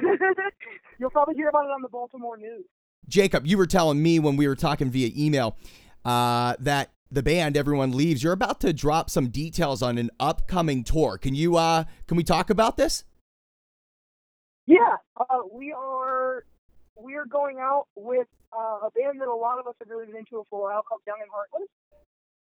[0.99, 2.65] you'll probably hear about it on the Baltimore News.
[3.09, 5.57] Jacob, you were telling me when we were talking via email
[6.05, 10.83] uh, that the band Everyone Leaves, you're about to drop some details on an upcoming
[10.83, 11.17] tour.
[11.17, 13.05] Can you uh can we talk about this?
[14.65, 16.45] Yeah, uh, we are
[16.95, 20.05] we are going out with uh, a band that a lot of us have really
[20.07, 21.69] been into for a while called Young and Heartless.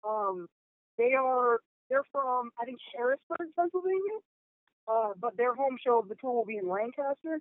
[0.04, 0.48] Um,
[0.96, 4.18] they are they're from I think Harrisburg, Pennsylvania,
[4.88, 7.40] uh, but their home show of the tour will be in Lancaster.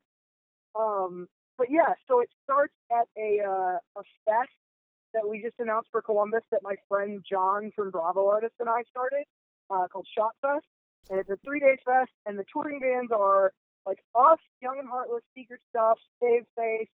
[0.76, 4.50] Um, but yeah, so it starts at a uh, a fest
[5.14, 8.84] that we just announced for Columbus that my friend John from Bravo Artists and I
[8.90, 9.26] started
[9.70, 10.66] uh, called Shot Fest,
[11.10, 13.52] and it's a three day fest, and the touring bands are
[13.86, 16.89] like us, Young and Heartless, Secret Stuff, Save Face,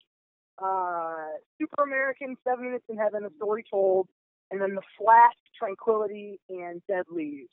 [0.61, 1.27] uh,
[1.59, 4.07] Super American, Seven Minutes in Heaven, A Story Told,
[4.51, 7.49] and then the Flash, Tranquility, and Dead Leaves.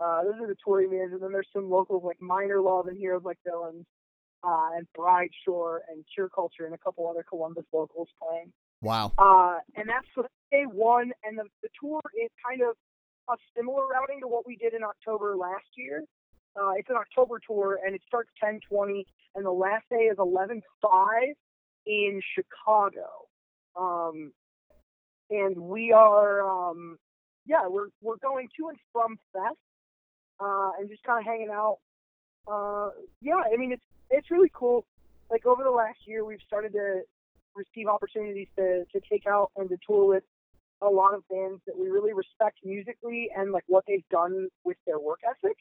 [0.00, 2.96] Uh, those are the touring bands, and then there's some locals like Minor Love and
[2.96, 3.84] Heroes Like Villains,
[4.42, 8.52] uh, and Bride Shore and Cure Culture, and a couple other Columbus locals playing.
[8.80, 9.12] Wow.
[9.18, 10.06] Uh, and that's
[10.50, 12.74] day one, and the, the tour is kind of
[13.28, 16.02] a similar routing to what we did in October last year.
[16.56, 21.34] Uh, it's an October tour, and it starts 10:20, and the last day is 11:05
[21.86, 23.28] in Chicago.
[23.76, 24.32] Um,
[25.30, 26.98] and we are, um,
[27.46, 29.56] yeah, we're we're going to and from Fest,
[30.40, 31.78] uh, and just kind of hanging out.
[32.50, 32.90] Uh,
[33.20, 34.84] yeah, I mean it's it's really cool.
[35.30, 37.02] Like over the last year, we've started to
[37.54, 40.24] receive opportunities to to take out and to tour with
[40.82, 44.78] a lot of bands that we really respect musically and like what they've done with
[44.86, 45.56] their work ethic.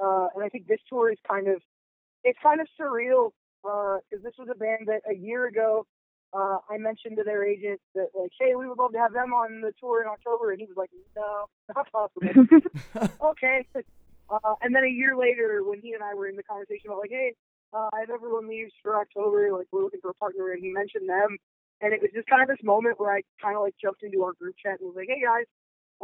[0.00, 1.62] Uh, and I think this tour is kind of
[2.24, 3.30] it's kind of surreal
[3.62, 5.86] because this was a band that a year ago
[6.32, 9.32] uh, I mentioned to their agent that like, hey, we would love to have them
[9.32, 13.08] on the tour in October, and he was like, no, not possible.
[13.30, 13.64] okay.
[14.28, 16.98] Uh, and then a year later, when he and I were in the conversation about
[16.98, 17.34] like, hey,
[17.72, 20.70] uh, I have everyone leaves for October, like we're looking for a partner, and he
[20.70, 21.38] mentioned them,
[21.80, 24.22] and it was just kind of this moment where I kind of like jumped into
[24.22, 25.46] our group chat and was like, hey guys,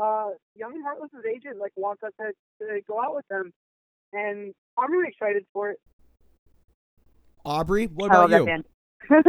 [0.00, 2.32] uh, Young and Heartless's agent like wants us to,
[2.64, 3.52] to go out with them,
[4.12, 5.80] and I'm really excited for it.
[7.44, 8.64] Aubrey, what about you?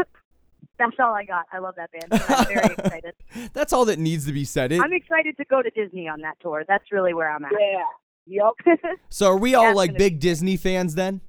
[0.80, 1.46] That's all I got.
[1.52, 2.24] I love that band.
[2.28, 3.14] I'm very excited.
[3.54, 4.72] That's all that needs to be said.
[4.72, 6.64] It, I'm excited to go to Disney on that tour.
[6.68, 7.52] That's really where I'm at.
[7.60, 7.84] Yeah.
[8.66, 8.78] Yep.
[9.10, 11.22] so are we all That's like gonna big Disney fans then?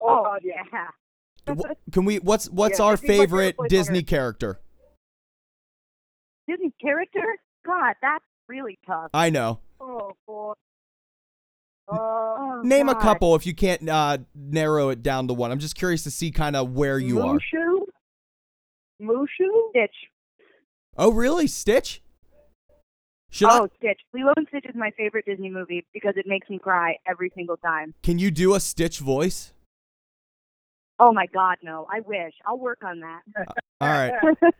[0.00, 0.62] Oh, oh God, yeah.
[0.72, 1.54] yeah.
[1.92, 2.18] Can we?
[2.18, 4.06] What's what's Yeah, our Disney's favorite favorite place on Disney earth.
[4.06, 4.60] character?
[6.46, 7.36] Disney character?
[7.66, 9.10] God, that's really tough.
[9.14, 9.60] I know.
[9.80, 10.52] Oh, boy.
[11.90, 12.18] Uh,
[12.58, 15.52] Oh, Name a couple if you can't uh, narrow it down to one.
[15.52, 17.38] I'm just curious to see kind of where you are.
[17.38, 17.80] Mushu?
[19.00, 19.70] Mushu?
[19.70, 19.94] Stitch.
[20.96, 21.46] Oh, really?
[21.46, 22.02] Stitch?
[23.30, 23.60] Should I?
[23.60, 24.00] Oh, Stitch.
[24.12, 27.56] Lilo and Stitch is my favorite Disney movie because it makes me cry every single
[27.58, 27.94] time.
[28.02, 29.52] Can you do a Stitch voice?
[30.98, 31.86] Oh my God, no.
[31.92, 32.34] I wish.
[32.44, 33.20] I'll work on that.
[33.80, 34.12] All right.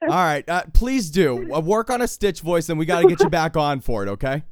[0.02, 0.48] All right.
[0.48, 1.52] Uh, please do.
[1.52, 4.04] Uh, work on a Stitch voice, and we got to get you back on for
[4.06, 4.44] it, okay?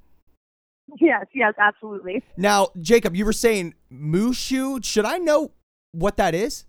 [1.01, 2.23] Yes, yes, absolutely.
[2.37, 4.85] Now, Jacob, you were saying Mushu.
[4.85, 5.53] Should I know
[5.93, 6.65] what that is?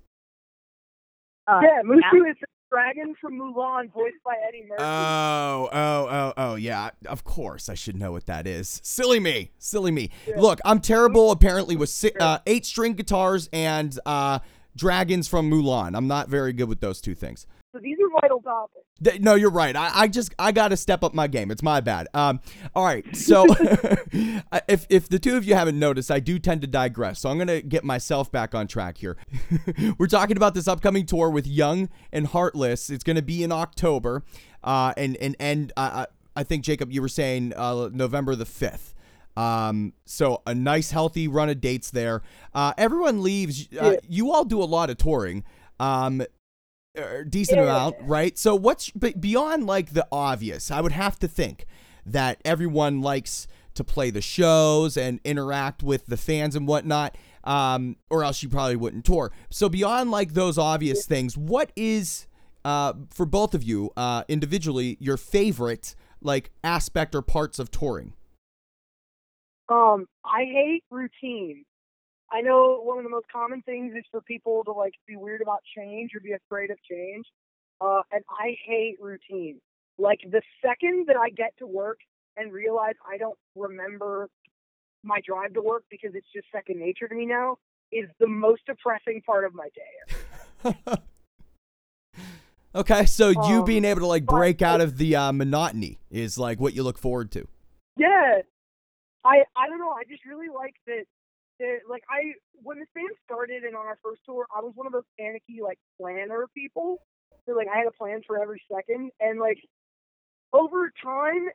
[1.47, 4.83] Uh, yeah, Mushu is the dragon from Mulan, voiced by Eddie Murphy.
[4.83, 6.89] Oh, oh, oh, oh, yeah.
[7.05, 8.81] Of course, I should know what that is.
[8.83, 10.09] Silly me, silly me.
[10.35, 11.31] Look, I'm terrible.
[11.31, 14.39] Apparently, with si- uh, eight string guitars and uh,
[14.75, 15.95] dragons from Mulan.
[15.95, 17.47] I'm not very good with those two things.
[17.77, 19.21] So these are vital topics.
[19.21, 19.75] No, you're right.
[19.75, 21.51] I, I just I got to step up my game.
[21.51, 22.07] It's my bad.
[22.13, 22.39] Um,
[22.73, 23.15] all right.
[23.15, 23.45] So
[24.67, 27.19] if if the two of you haven't noticed, I do tend to digress.
[27.19, 29.17] So I'm gonna get myself back on track here.
[29.97, 32.89] We're talking about this upcoming tour with Young and Heartless.
[32.89, 34.23] It's gonna be in October,
[34.63, 38.95] uh, and and and uh, I think Jacob, you were saying uh, November the fifth.
[39.35, 42.23] Um, so a nice healthy run of dates there.
[42.55, 43.67] Uh, everyone leaves.
[43.79, 45.43] Uh, You all do a lot of touring.
[45.79, 46.23] Um,
[46.97, 47.63] a decent Yeah.
[47.63, 48.37] amount, right?
[48.37, 50.71] So what's but beyond like the obvious?
[50.71, 51.65] I would have to think
[52.05, 57.15] that everyone likes to play the shows and interact with the fans and whatnot.
[57.43, 59.31] Um, or else you probably wouldn't tour.
[59.49, 62.27] So beyond like those obvious things, what is
[62.65, 68.13] uh for both of you uh individually your favorite like aspect or parts of touring?
[69.69, 71.63] Um, I hate routine.
[72.31, 75.41] I know one of the most common things is for people to like be weird
[75.41, 77.25] about change or be afraid of change.
[77.79, 79.61] Uh, and I hate routine.
[79.97, 81.99] Like the second that I get to work
[82.35, 84.29] and realize I don't remember
[85.03, 87.57] my drive to work because it's just second nature to me now
[87.91, 90.75] is the most depressing part of my day.
[92.75, 96.37] Okay, so you Um, being able to like break out of the uh, monotony is
[96.37, 97.47] like what you look forward to.
[97.95, 98.41] Yeah.
[99.25, 99.89] I I don't know.
[99.89, 101.05] I just really like that.
[101.59, 102.33] That like I
[102.63, 105.59] when this band started and on our first tour, I was one of those panicky
[105.61, 106.97] like planner people.
[107.45, 109.57] So like I had a plan for every second, and like
[110.53, 111.49] over time,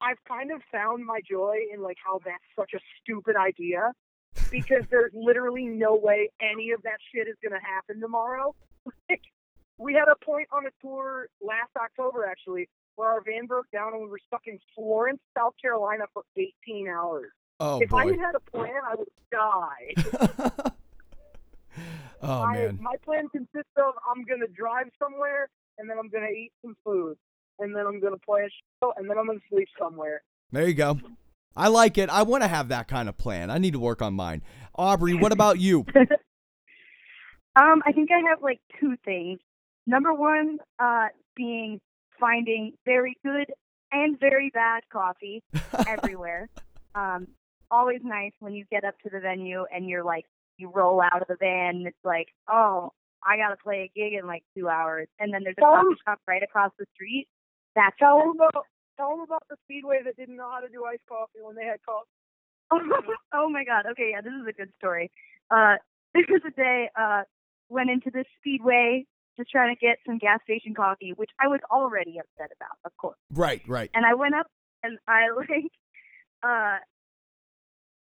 [0.00, 3.92] I've kind of found my joy in like how that's such a stupid idea
[4.50, 8.54] because there's literally no way any of that shit is gonna happen tomorrow.
[9.10, 9.22] Like,
[9.78, 13.92] we had a point on a tour last October actually where our van broke down
[13.92, 17.32] and we were stuck in Florence, South Carolina for 18 hours.
[17.58, 18.10] Oh if I boy.
[18.10, 19.94] had had a plan, I would die.
[22.22, 22.78] oh I, man.
[22.80, 25.48] my plan consists of I'm going to drive somewhere
[25.78, 27.16] and then I'm going to eat some food
[27.58, 28.48] and then I'm going to play a
[28.80, 30.22] show and then I'm going to sleep somewhere.
[30.52, 30.98] There you go.
[31.56, 32.10] I like it.
[32.10, 33.50] I want to have that kind of plan.
[33.50, 34.42] I need to work on mine.
[34.74, 35.86] Aubrey, what about you?
[37.56, 39.38] Um, I think I have like two things.
[39.86, 41.80] Number one, uh, being
[42.20, 43.46] finding very good
[43.92, 45.42] and very bad coffee
[45.86, 46.50] everywhere.
[46.94, 47.28] Um,
[47.70, 50.24] always nice when you get up to the venue and you're like,
[50.58, 52.92] you roll out of the van and it's like, oh,
[53.24, 56.20] I gotta play a gig in like two hours, and then there's a coffee shop
[56.28, 57.26] right across the street.
[57.74, 58.64] That's Tell them about
[58.96, 61.64] tell them about the speedway that didn't know how to do iced coffee when they
[61.64, 62.08] had coffee.
[63.34, 63.86] oh my god.
[63.92, 65.10] Okay, yeah, this is a good story.
[65.50, 65.76] Uh,
[66.14, 67.22] there was a day, uh,
[67.68, 69.04] went into this speedway
[69.36, 72.96] just trying to get some gas station coffee, which I was already upset about, of
[72.96, 73.18] course.
[73.32, 73.90] right, right.
[73.92, 74.46] And I went up
[74.82, 75.70] and I like,
[76.42, 76.78] uh,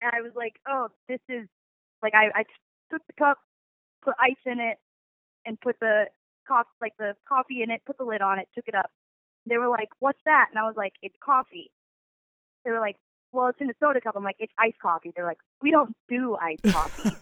[0.02, 1.48] and I was like, oh, this is
[2.02, 2.44] like I I
[2.92, 3.38] took the cup,
[4.04, 4.78] put ice in it,
[5.46, 6.06] and put the
[6.48, 8.92] coffee like the coffee in it, put the lid on it, took it up.
[9.46, 10.48] They were like, what's that?
[10.52, 11.72] And I was like, it's coffee.
[12.66, 12.98] They were like,
[13.32, 14.16] well, it's in a soda cup.
[14.16, 15.12] I'm like, it's iced coffee.
[15.16, 17.16] They're like, we don't do iced coffee.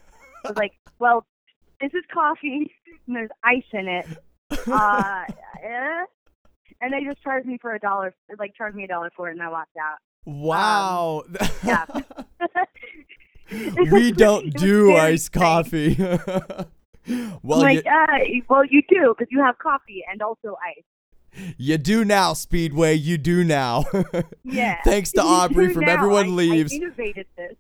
[0.46, 1.26] I was like, well,
[1.80, 2.72] this is coffee
[3.06, 4.06] and there's ice in it.
[4.68, 5.24] Uh,
[5.64, 6.06] eh?
[6.82, 9.34] And they just charged me for a dollar, like charged me a dollar for it,
[9.34, 9.98] and I walked out.
[10.26, 11.24] Wow.
[11.64, 11.86] yeah.
[13.52, 15.96] We don't do iced coffee.
[16.00, 16.68] well,
[17.44, 18.18] like, you, uh,
[18.50, 21.54] well, you do because you have coffee and also ice.
[21.58, 22.96] you do now, Speedway.
[22.96, 23.86] You do now.
[24.44, 24.82] Yeah.
[24.84, 25.94] Thanks to Aubrey from now.
[25.94, 26.72] Everyone I- Leaves.
[26.72, 27.56] I innovated this.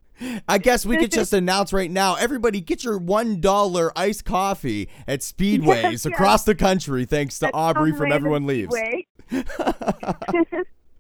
[0.47, 5.19] I guess we could just announce right now everybody get your $1 iced coffee at
[5.19, 8.73] Speedways across the country thanks to At Aubrey from Everyone Leaves.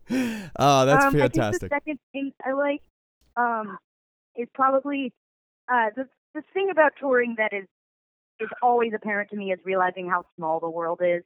[0.09, 1.69] Oh, that's um, I think fantastic.
[1.69, 2.81] the second thing I like
[3.35, 3.77] um,
[4.37, 5.13] is probably
[5.71, 7.65] uh, the the thing about touring that is
[8.39, 11.23] is always apparent to me is realizing how small the world is.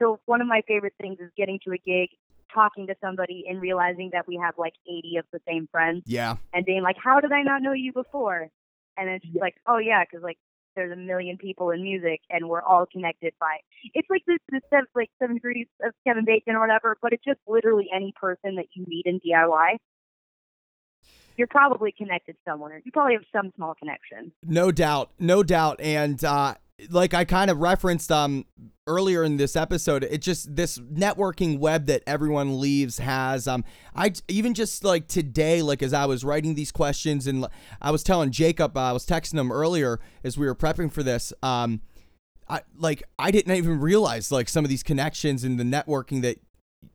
[0.00, 2.10] So one of my favorite things is getting to a gig,
[2.52, 6.36] talking to somebody, and realizing that we have like 80 of the same friends, Yeah.
[6.52, 8.48] and being like, "How did I not know you before?"
[8.96, 10.38] And it's just like, "Oh yeah, because like."
[10.76, 13.58] There's a million people in music, and we're all connected by.
[13.94, 17.22] It's like this, this seven, like seven degrees of Kevin Bacon or whatever, but it's
[17.22, 19.76] just literally any person that you meet in DIY
[21.36, 22.80] you're probably connected somewhere.
[22.84, 24.32] You probably have some small connection.
[24.44, 26.54] No doubt, no doubt, and uh,
[26.90, 28.44] like I kind of referenced um
[28.86, 33.48] earlier in this episode, it just this networking web that everyone leaves has.
[33.48, 33.64] Um,
[33.94, 37.46] I even just like today, like as I was writing these questions, and
[37.80, 41.02] I was telling Jacob, uh, I was texting him earlier as we were prepping for
[41.02, 41.32] this.
[41.42, 41.80] Um,
[42.48, 46.38] I like I didn't even realize like some of these connections and the networking that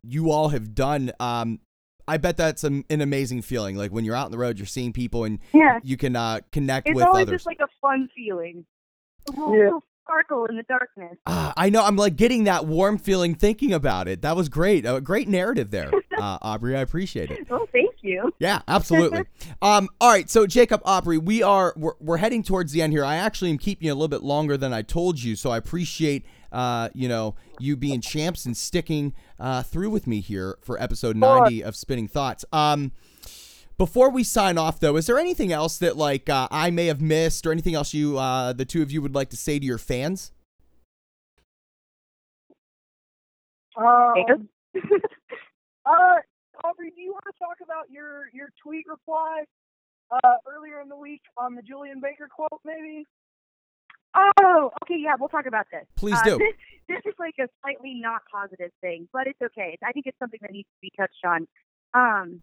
[0.02, 1.12] you all have done.
[1.18, 1.60] Um,
[2.10, 3.76] I bet that's an, an amazing feeling.
[3.76, 6.40] Like when you're out on the road, you're seeing people and Yeah, you can uh,
[6.52, 7.36] connect it's with always others.
[7.42, 8.64] just like a fun feeling.
[9.28, 9.64] A little, Yeah.
[9.64, 11.16] little sparkle in the darkness.
[11.26, 11.84] Ah, I know.
[11.84, 14.22] I'm like getting that warm feeling thinking about it.
[14.22, 14.84] That was great.
[14.84, 16.74] A great narrative there, uh, Aubrey.
[16.76, 17.46] I appreciate it.
[17.48, 18.32] Oh, thank you.
[18.40, 19.20] Yeah, absolutely.
[19.62, 20.28] um, all right.
[20.28, 23.04] So Jacob, Aubrey, we are we're, we're heading towards the end here.
[23.04, 25.58] I actually am keeping you a little bit longer than I told you, so I
[25.58, 30.80] appreciate uh, you know you being champs and sticking uh, through with me here for
[30.80, 32.44] episode 90 of Spinning Thoughts.
[32.52, 32.92] Um,
[33.78, 37.00] before we sign off, though, is there anything else that like uh, I may have
[37.00, 39.64] missed, or anything else you uh, the two of you would like to say to
[39.64, 40.32] your fans?
[43.76, 44.48] Um,
[45.86, 46.16] uh,
[46.62, 49.44] Aubrey, do you want to talk about your your tweet reply
[50.10, 53.06] uh, earlier in the week on the Julien Baker quote, maybe?
[54.14, 55.86] Oh, okay, yeah, we'll talk about this.
[55.96, 56.38] Please Uh, do.
[56.38, 56.54] This,
[56.88, 59.78] this is like a slightly not positive thing, but it's okay.
[59.84, 61.46] I think it's something that needs to be touched on.
[61.94, 62.42] Um,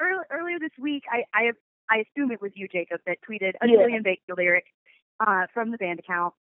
[0.00, 1.52] early, earlier this week, I, I
[1.90, 3.76] I assume it was you, Jacob, that tweeted a Yeah.
[3.82, 4.64] Julien Baker lyric
[5.20, 6.34] uh, from the band account,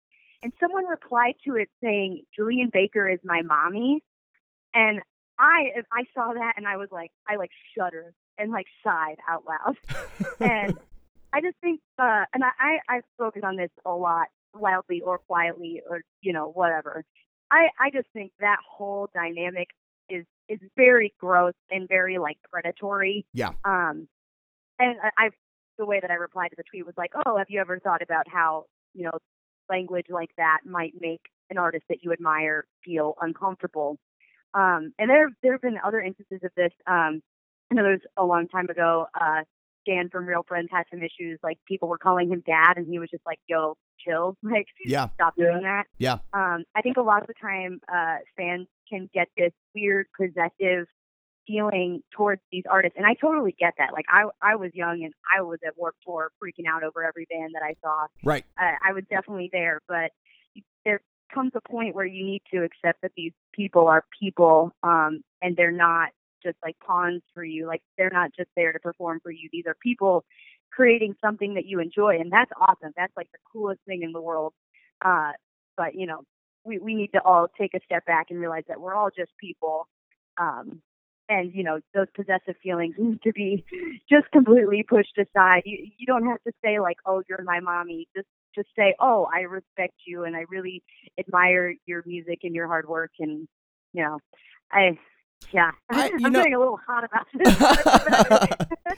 [0.42, 4.02] and someone replied to it saying, "Julien Baker is my mommy,"
[4.72, 5.00] and
[5.38, 9.44] I I saw that and I was like, I like shuddered and like sighed out
[9.46, 9.76] loud,
[10.40, 10.78] and
[11.32, 14.28] I just think, uh, and I, I I've spoken on this a lot,
[14.60, 17.04] loudly or quietly or you know whatever.
[17.50, 19.68] I I just think that whole dynamic
[20.08, 23.26] is is very gross and very like predatory.
[23.32, 23.50] Yeah.
[23.64, 24.08] Um,
[24.78, 25.30] and I, I
[25.78, 28.02] the way that I replied to the tweet was like, oh, have you ever thought
[28.02, 29.18] about how you know
[29.70, 33.98] language like that might make an artist that you admire feel uncomfortable?
[34.54, 36.72] Um, and there there have been other instances of this.
[36.86, 37.22] Um,
[37.70, 39.06] I know there was a long time ago.
[39.18, 39.42] Uh,
[39.86, 41.38] Dan from Real Friends had some issues.
[41.42, 45.08] Like people were calling him dad, and he was just like, "Yo, chill, like Yeah.
[45.14, 46.18] stop doing that." Yeah.
[46.32, 50.86] Um, I think a lot of the time, uh, fans can get this weird possessive
[51.46, 53.92] feeling towards these artists, and I totally get that.
[53.92, 57.26] Like I, I was young and I was at Warped Tour, freaking out over every
[57.30, 58.06] band that I saw.
[58.22, 58.44] Right.
[58.58, 60.10] I, I was definitely there, but
[60.84, 61.00] there
[61.32, 65.56] comes a point where you need to accept that these people are people, um, and
[65.56, 66.10] they're not
[66.44, 67.66] just like pawns for you.
[67.66, 69.48] Like they're not just there to perform for you.
[69.52, 70.24] These are people
[70.72, 72.92] creating something that you enjoy, and that's awesome.
[72.96, 74.52] That's like the coolest thing in the world.
[75.04, 75.32] Uh,
[75.76, 76.22] but you know,
[76.64, 79.32] we we need to all take a step back and realize that we're all just
[79.40, 79.88] people.
[80.38, 80.82] Um,
[81.28, 83.64] and you know those possessive feelings need to be
[84.10, 85.62] just completely pushed aside.
[85.64, 89.28] You you don't have to say like, "Oh, you're my mommy." Just just say, "Oh,
[89.32, 90.82] I respect you and I really
[91.18, 93.48] admire your music and your hard work." And
[93.92, 94.18] you know,
[94.72, 94.98] I
[95.52, 97.26] yeah, I- know- getting a little hot about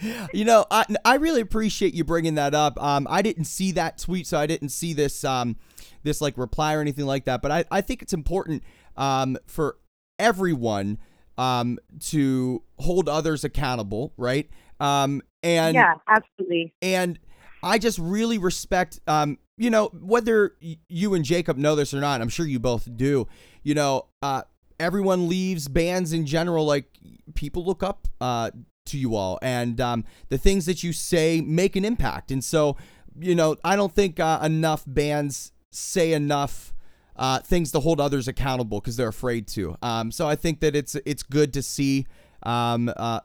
[0.01, 0.21] this.
[0.33, 2.83] you know, I, I really appreciate you bringing that up.
[2.83, 5.57] Um, I didn't see that tweet, so I didn't see this um,
[6.03, 7.43] this like reply or anything like that.
[7.43, 8.63] But I, I think it's important
[8.97, 9.79] um, for
[10.19, 10.99] everyone
[11.39, 14.49] um, to hold others accountable, right?
[14.81, 16.75] Um, and yeah, absolutely.
[16.83, 17.19] and
[17.63, 20.57] I just really respect, um, you know, whether
[20.89, 22.21] you and Jacob know this or not.
[22.21, 23.27] I'm sure you both do.
[23.63, 24.43] You know, uh,
[24.79, 26.65] everyone leaves bands in general.
[26.65, 26.87] Like
[27.35, 28.51] people look up uh,
[28.87, 32.31] to you all, and um, the things that you say make an impact.
[32.31, 32.77] And so,
[33.19, 36.73] you know, I don't think uh, enough bands say enough.
[37.19, 39.75] Uh, things to hold others accountable because they're afraid to.
[39.81, 42.07] Um, so I think that it's it's good to see
[42.43, 43.21] um, uh,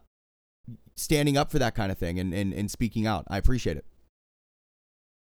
[0.96, 3.26] standing up for that kind of thing and, and, and speaking out.
[3.28, 3.86] I appreciate it.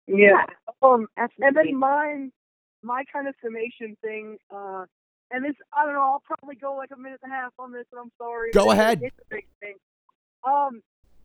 [0.06, 0.44] Yeah.
[0.82, 2.32] Um, and then mine,
[2.82, 4.84] my kind of summation thing, uh,
[5.32, 7.72] and this, I don't know, I'll probably go like a minute and a half on
[7.72, 8.52] this, and I'm sorry.
[8.52, 9.00] Go ahead.
[9.02, 9.74] It's a big thing.
[10.44, 10.82] Um,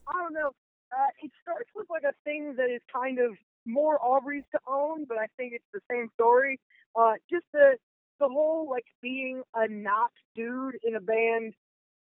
[0.08, 0.51] I don't know.
[0.91, 3.36] uh, it starts with like a thing that is kind of
[3.66, 6.60] more Aubrey's to own, but I think it's the same story.
[6.95, 7.78] Uh, just the
[8.20, 11.53] the whole like being a not dude in a band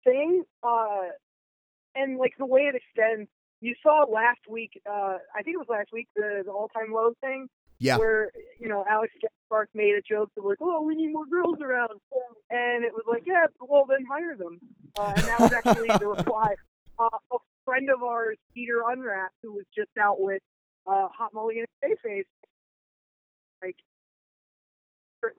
[0.03, 1.09] thing, uh,
[1.95, 3.29] and like the way it extends.
[3.61, 6.93] You saw last week, uh, I think it was last week, the, the all time
[6.93, 7.97] low thing, Yeah.
[7.97, 9.13] where you know Alex
[9.45, 11.99] Sparks made a joke that was "Oh, we need more girls around,"
[12.49, 14.59] and it was like, "Yeah, well then hire them,"
[14.97, 16.55] uh, and that was actually the reply.
[16.97, 20.41] Uh, a friend of ours, Peter Unwrap, who was just out with
[20.87, 22.23] uh, Hot Mulligan and Face,
[23.61, 23.75] like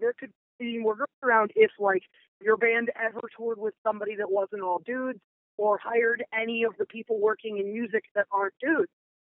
[0.01, 2.03] there could be more girls around if like
[2.41, 5.19] your band ever toured with somebody that wasn't all dudes
[5.57, 8.91] or hired any of the people working in music that aren't dudes.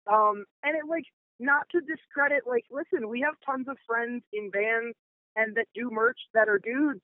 [0.07, 1.05] Um, and it like
[1.41, 4.95] not to discredit like listen, we have tons of friends in bands
[5.36, 7.01] and that do merch that are dudes,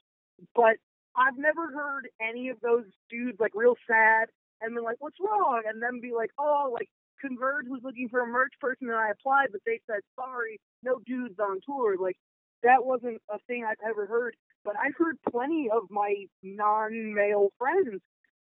[0.55, 0.77] but
[1.17, 4.29] I've never heard any of those dudes like real sad
[4.61, 5.63] and been like, What's wrong?
[5.67, 6.89] And then be like, Oh, like
[7.21, 11.01] Converge was looking for a merch person and I applied, but they said sorry, no
[11.07, 11.97] dudes on tour.
[11.99, 12.17] Like
[12.63, 14.37] that wasn't a thing I've ever heard.
[14.65, 18.03] But I've heard plenty of my non male friends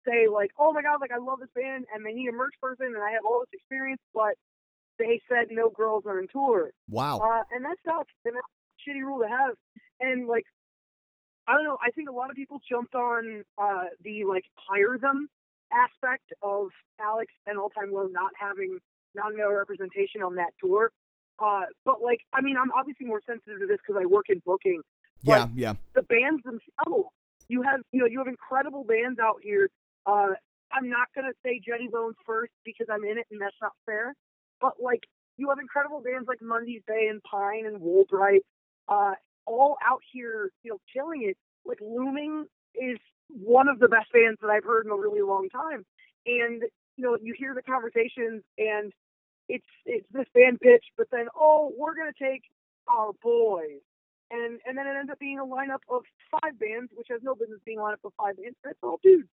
[0.07, 2.55] say like, Oh my god, like I love this band and they need a merch
[2.61, 4.35] person and I have all this experience but
[5.01, 6.71] they said no girls on tour.
[6.89, 7.17] Wow.
[7.17, 8.13] Uh, and that sucks.
[8.25, 9.55] And that's a shitty rule to have.
[9.99, 10.45] And like,
[11.47, 11.77] I don't know.
[11.83, 15.27] I think a lot of people jumped on uh, the like hire them
[15.73, 16.67] aspect of
[16.99, 18.77] Alex and All Time Low not having
[19.15, 20.91] non-male representation on that tour.
[21.39, 24.41] Uh, but like, I mean, I'm obviously more sensitive to this because I work in
[24.45, 24.81] booking.
[25.23, 25.73] Yeah, yeah.
[25.95, 27.09] The bands themselves,
[27.47, 29.69] you have you know you have incredible bands out here.
[30.05, 30.33] Uh,
[30.71, 34.15] I'm not gonna say Jenny Bones first because I'm in it and that's not fair.
[34.61, 35.03] But like,
[35.37, 38.41] you have incredible bands like Monday's Bay and Pine and Woolbright,
[38.87, 39.13] uh,
[39.45, 41.37] all out here, you know, killing it.
[41.65, 42.45] Like Looming
[42.75, 42.99] is
[43.29, 45.85] one of the best bands that I've heard in a really long time.
[46.25, 46.63] And
[46.97, 48.91] you know, you hear the conversations and
[49.49, 52.43] it's it's this band pitch, but then oh, we're gonna take
[52.87, 53.81] our boys.
[54.29, 57.35] And and then it ends up being a lineup of five bands, which has no
[57.35, 59.27] business being a lineup of five bands, it's all dudes.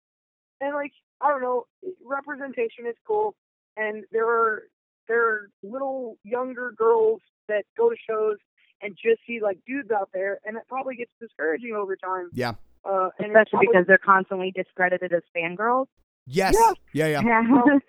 [0.62, 1.66] And like, I don't know,
[2.04, 3.36] representation is cool
[3.78, 4.64] and there are
[5.08, 8.38] there are little younger girls that go to shows
[8.82, 12.30] and just see like dudes out there and it probably gets discouraging over time.
[12.34, 12.54] Yeah.
[12.86, 15.88] Uh and especially probably- because they're constantly discredited as fangirls.
[16.26, 16.56] Yes.
[16.94, 17.08] Yeah.
[17.08, 17.80] Yeah, yeah.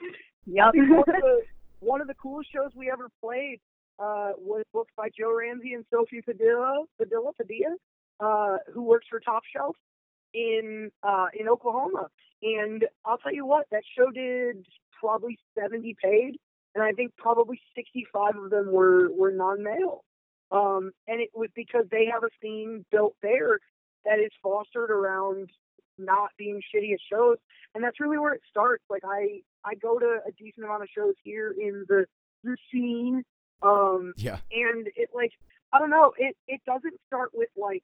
[0.46, 0.66] yep.
[0.66, 1.42] I think one of the
[1.80, 3.60] one of the coolest shows we ever played
[3.98, 7.76] uh, was booked by Joe Ramsey and Sophie Padilla, Padilla, Padilla,
[8.20, 9.76] uh, who works for Top Shelf
[10.34, 12.08] in uh, in Oklahoma.
[12.42, 14.64] And I'll tell you what, that show did
[15.00, 16.38] probably 70 paid,
[16.78, 20.04] and I think probably 65 of them were were non-male.
[20.52, 23.58] Um, and it was because they have a scene built there
[24.04, 25.50] that is fostered around
[25.98, 27.36] not being shitty at shows
[27.74, 28.84] and that's really where it starts.
[28.88, 32.06] Like I I go to a decent amount of shows here in the
[32.44, 33.24] the scene,
[33.62, 34.38] um, Yeah.
[34.52, 35.32] and it like
[35.72, 36.12] I don't know.
[36.16, 37.82] It it doesn't start with like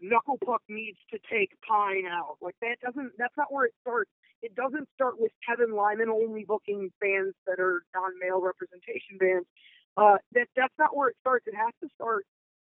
[0.00, 2.36] Knuckle Puck needs to take Pine out.
[2.40, 3.12] Like that doesn't.
[3.18, 4.10] That's not where it starts.
[4.42, 9.46] It doesn't start with Kevin Lyman only booking bands that are non-male representation bands.
[9.96, 11.46] Uh, that that's not where it starts.
[11.46, 12.26] It has to start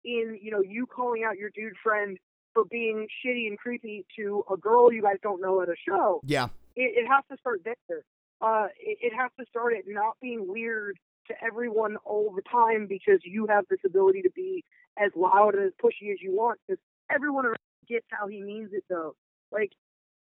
[0.04, 2.18] in you know you calling out your dude friend
[2.52, 6.20] for being shitty and creepy to a girl you guys don't know at a show.
[6.24, 6.48] Yeah.
[6.76, 8.02] It, it has to start there.
[8.40, 10.98] Uh, it, it has to start at not being weird
[11.28, 14.64] to everyone all the time because you have this ability to be
[14.98, 16.58] as loud and as pushy as you want.
[16.66, 16.80] Because
[17.14, 17.56] everyone around
[17.88, 19.14] gets how he means it, though.
[19.52, 19.72] Like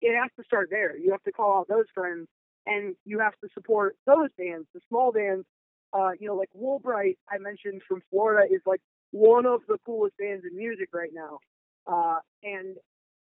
[0.01, 0.97] it has to start there.
[0.97, 2.27] You have to call out those friends,
[2.65, 5.45] and you have to support those bands, the small bands.
[5.93, 8.79] Uh, you know, like Woolbright, I mentioned from Florida, is like
[9.11, 11.39] one of the coolest bands in music right now.
[11.85, 12.77] Uh, and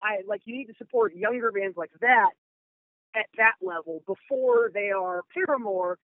[0.04, 2.32] I like you need to support younger bands like that
[3.16, 5.98] at that level before they are Paramore.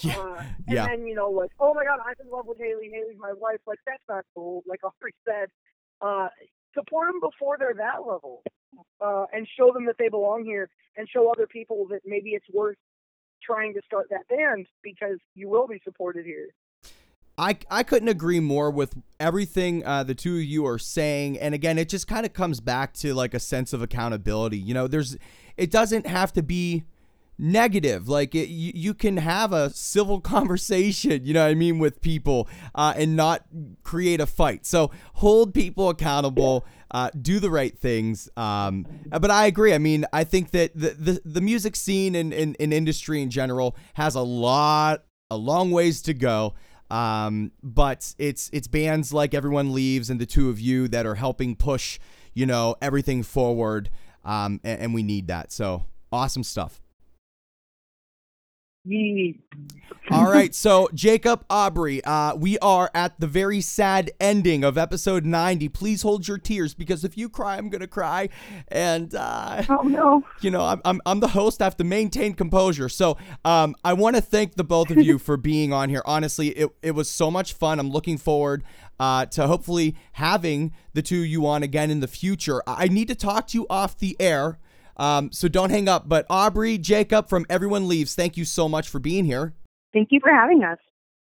[0.00, 0.16] Yeah.
[0.18, 0.86] Uh, and Yeah.
[0.86, 2.90] then you know, like, oh my God, I'm in love with Hayley.
[2.92, 3.60] Hayley's my wife.
[3.66, 4.62] Like that's not cool.
[4.66, 5.48] Like Aubrey said,
[6.00, 6.28] uh,
[6.74, 8.42] support them before they're that level,
[9.00, 12.46] uh, and show them that they belong here, and show other people that maybe it's
[12.52, 12.76] worth
[13.42, 16.48] trying to start that band because you will be supported here.
[17.36, 21.38] I, I couldn't agree more with everything uh, the two of you are saying.
[21.38, 24.58] And again, it just kind of comes back to like a sense of accountability.
[24.58, 25.16] You know, there's,
[25.56, 26.84] it doesn't have to be
[27.38, 28.08] negative.
[28.08, 32.00] Like it, you, you can have a civil conversation, you know what I mean, with
[32.00, 33.44] people uh, and not
[33.82, 34.66] create a fight.
[34.66, 36.66] So hold people accountable.
[36.90, 38.28] Uh, do the right things.
[38.36, 39.74] Um, but I agree.
[39.74, 43.30] I mean, I think that the, the, the music scene and, and, and industry in
[43.30, 46.54] general has a lot, a long ways to go.
[46.90, 51.16] Um, but it's it's bands like Everyone Leaves and the two of you that are
[51.16, 51.98] helping push,
[52.34, 53.90] you know, everything forward.
[54.24, 55.50] Um, and, and we need that.
[55.50, 56.80] So awesome stuff.
[60.10, 65.24] All right, so Jacob Aubrey, uh, we are at the very sad ending of episode
[65.24, 65.70] 90.
[65.70, 68.28] Please hold your tears because if you cry, I'm gonna cry,
[68.68, 70.22] and uh, Oh no.
[70.42, 71.62] you know I'm, I'm I'm the host.
[71.62, 72.90] I have to maintain composure.
[72.90, 73.16] So
[73.46, 76.02] um, I want to thank the both of you for being on here.
[76.04, 77.78] Honestly, it it was so much fun.
[77.80, 78.62] I'm looking forward
[79.00, 82.62] uh, to hopefully having the two of you on again in the future.
[82.66, 84.58] I need to talk to you off the air.
[84.96, 86.08] Um, so don't hang up.
[86.08, 89.54] But Aubrey, Jacob from Everyone Leaves, thank you so much for being here.
[89.92, 90.78] Thank you for having us.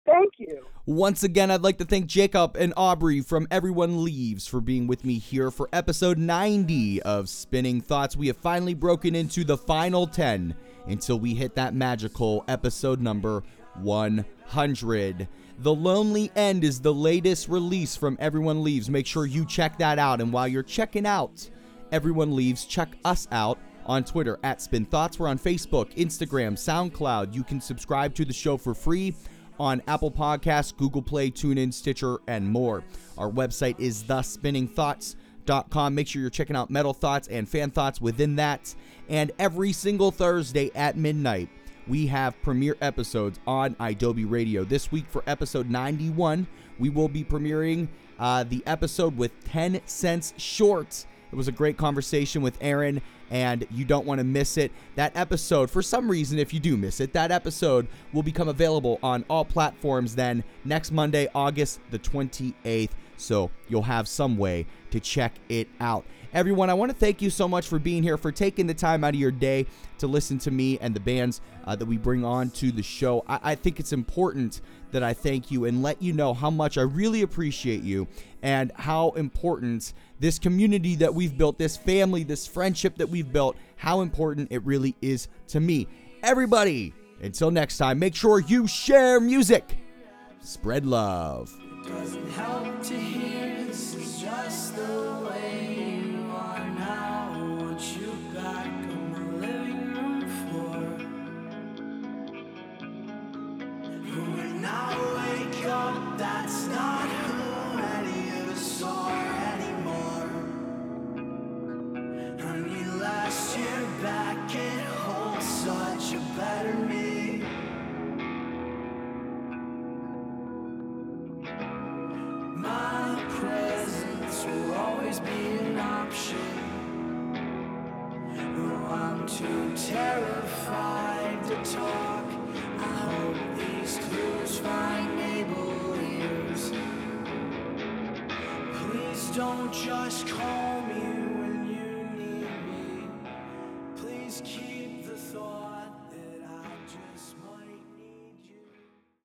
[0.06, 0.64] Thank you.
[0.86, 5.04] Once again, I'd like to thank Jacob and Aubrey from Everyone Leaves for being with
[5.04, 8.16] me here for episode 90 of Spinning Thoughts.
[8.16, 10.54] We have finally broken into the final 10
[10.86, 13.42] until we hit that magical episode number
[13.82, 15.28] 100.
[15.58, 18.88] The Lonely End is the latest release from Everyone Leaves.
[18.88, 20.20] Make sure you check that out.
[20.20, 21.50] And while you're checking out
[21.92, 25.18] Everyone Leaves, check us out on Twitter at Spin Thoughts.
[25.18, 27.34] We're on Facebook, Instagram, SoundCloud.
[27.34, 29.14] You can subscribe to the show for free
[29.58, 32.82] on Apple Podcasts, Google Play, TuneIn, Stitcher, and more.
[33.16, 35.94] Our website is thespinningthoughts.com.
[35.94, 38.74] Make sure you're checking out Metal Thoughts and Fan Thoughts within that.
[39.08, 41.48] And every single Thursday at midnight,
[41.86, 44.64] we have premiere episodes on Adobe Radio.
[44.64, 46.46] This week for episode 91,
[46.78, 51.06] we will be premiering uh, the episode with 10 cents shorts.
[51.30, 53.00] It was a great conversation with Aaron,
[53.30, 54.72] and you don't want to miss it.
[54.94, 58.98] That episode, for some reason, if you do miss it, that episode will become available
[59.02, 62.90] on all platforms then next Monday, August the 28th.
[63.16, 66.04] So you'll have some way to check it out.
[66.32, 69.04] Everyone, I want to thank you so much for being here, for taking the time
[69.04, 69.66] out of your day
[69.98, 73.24] to listen to me and the bands uh, that we bring on to the show.
[73.26, 74.60] I, I think it's important
[74.96, 78.08] that I thank you and let you know how much I really appreciate you
[78.40, 83.58] and how important this community that we've built, this family, this friendship that we've built,
[83.76, 85.86] how important it really is to me.
[86.22, 89.76] Everybody, until next time, make sure you share music,
[90.40, 91.54] spread love.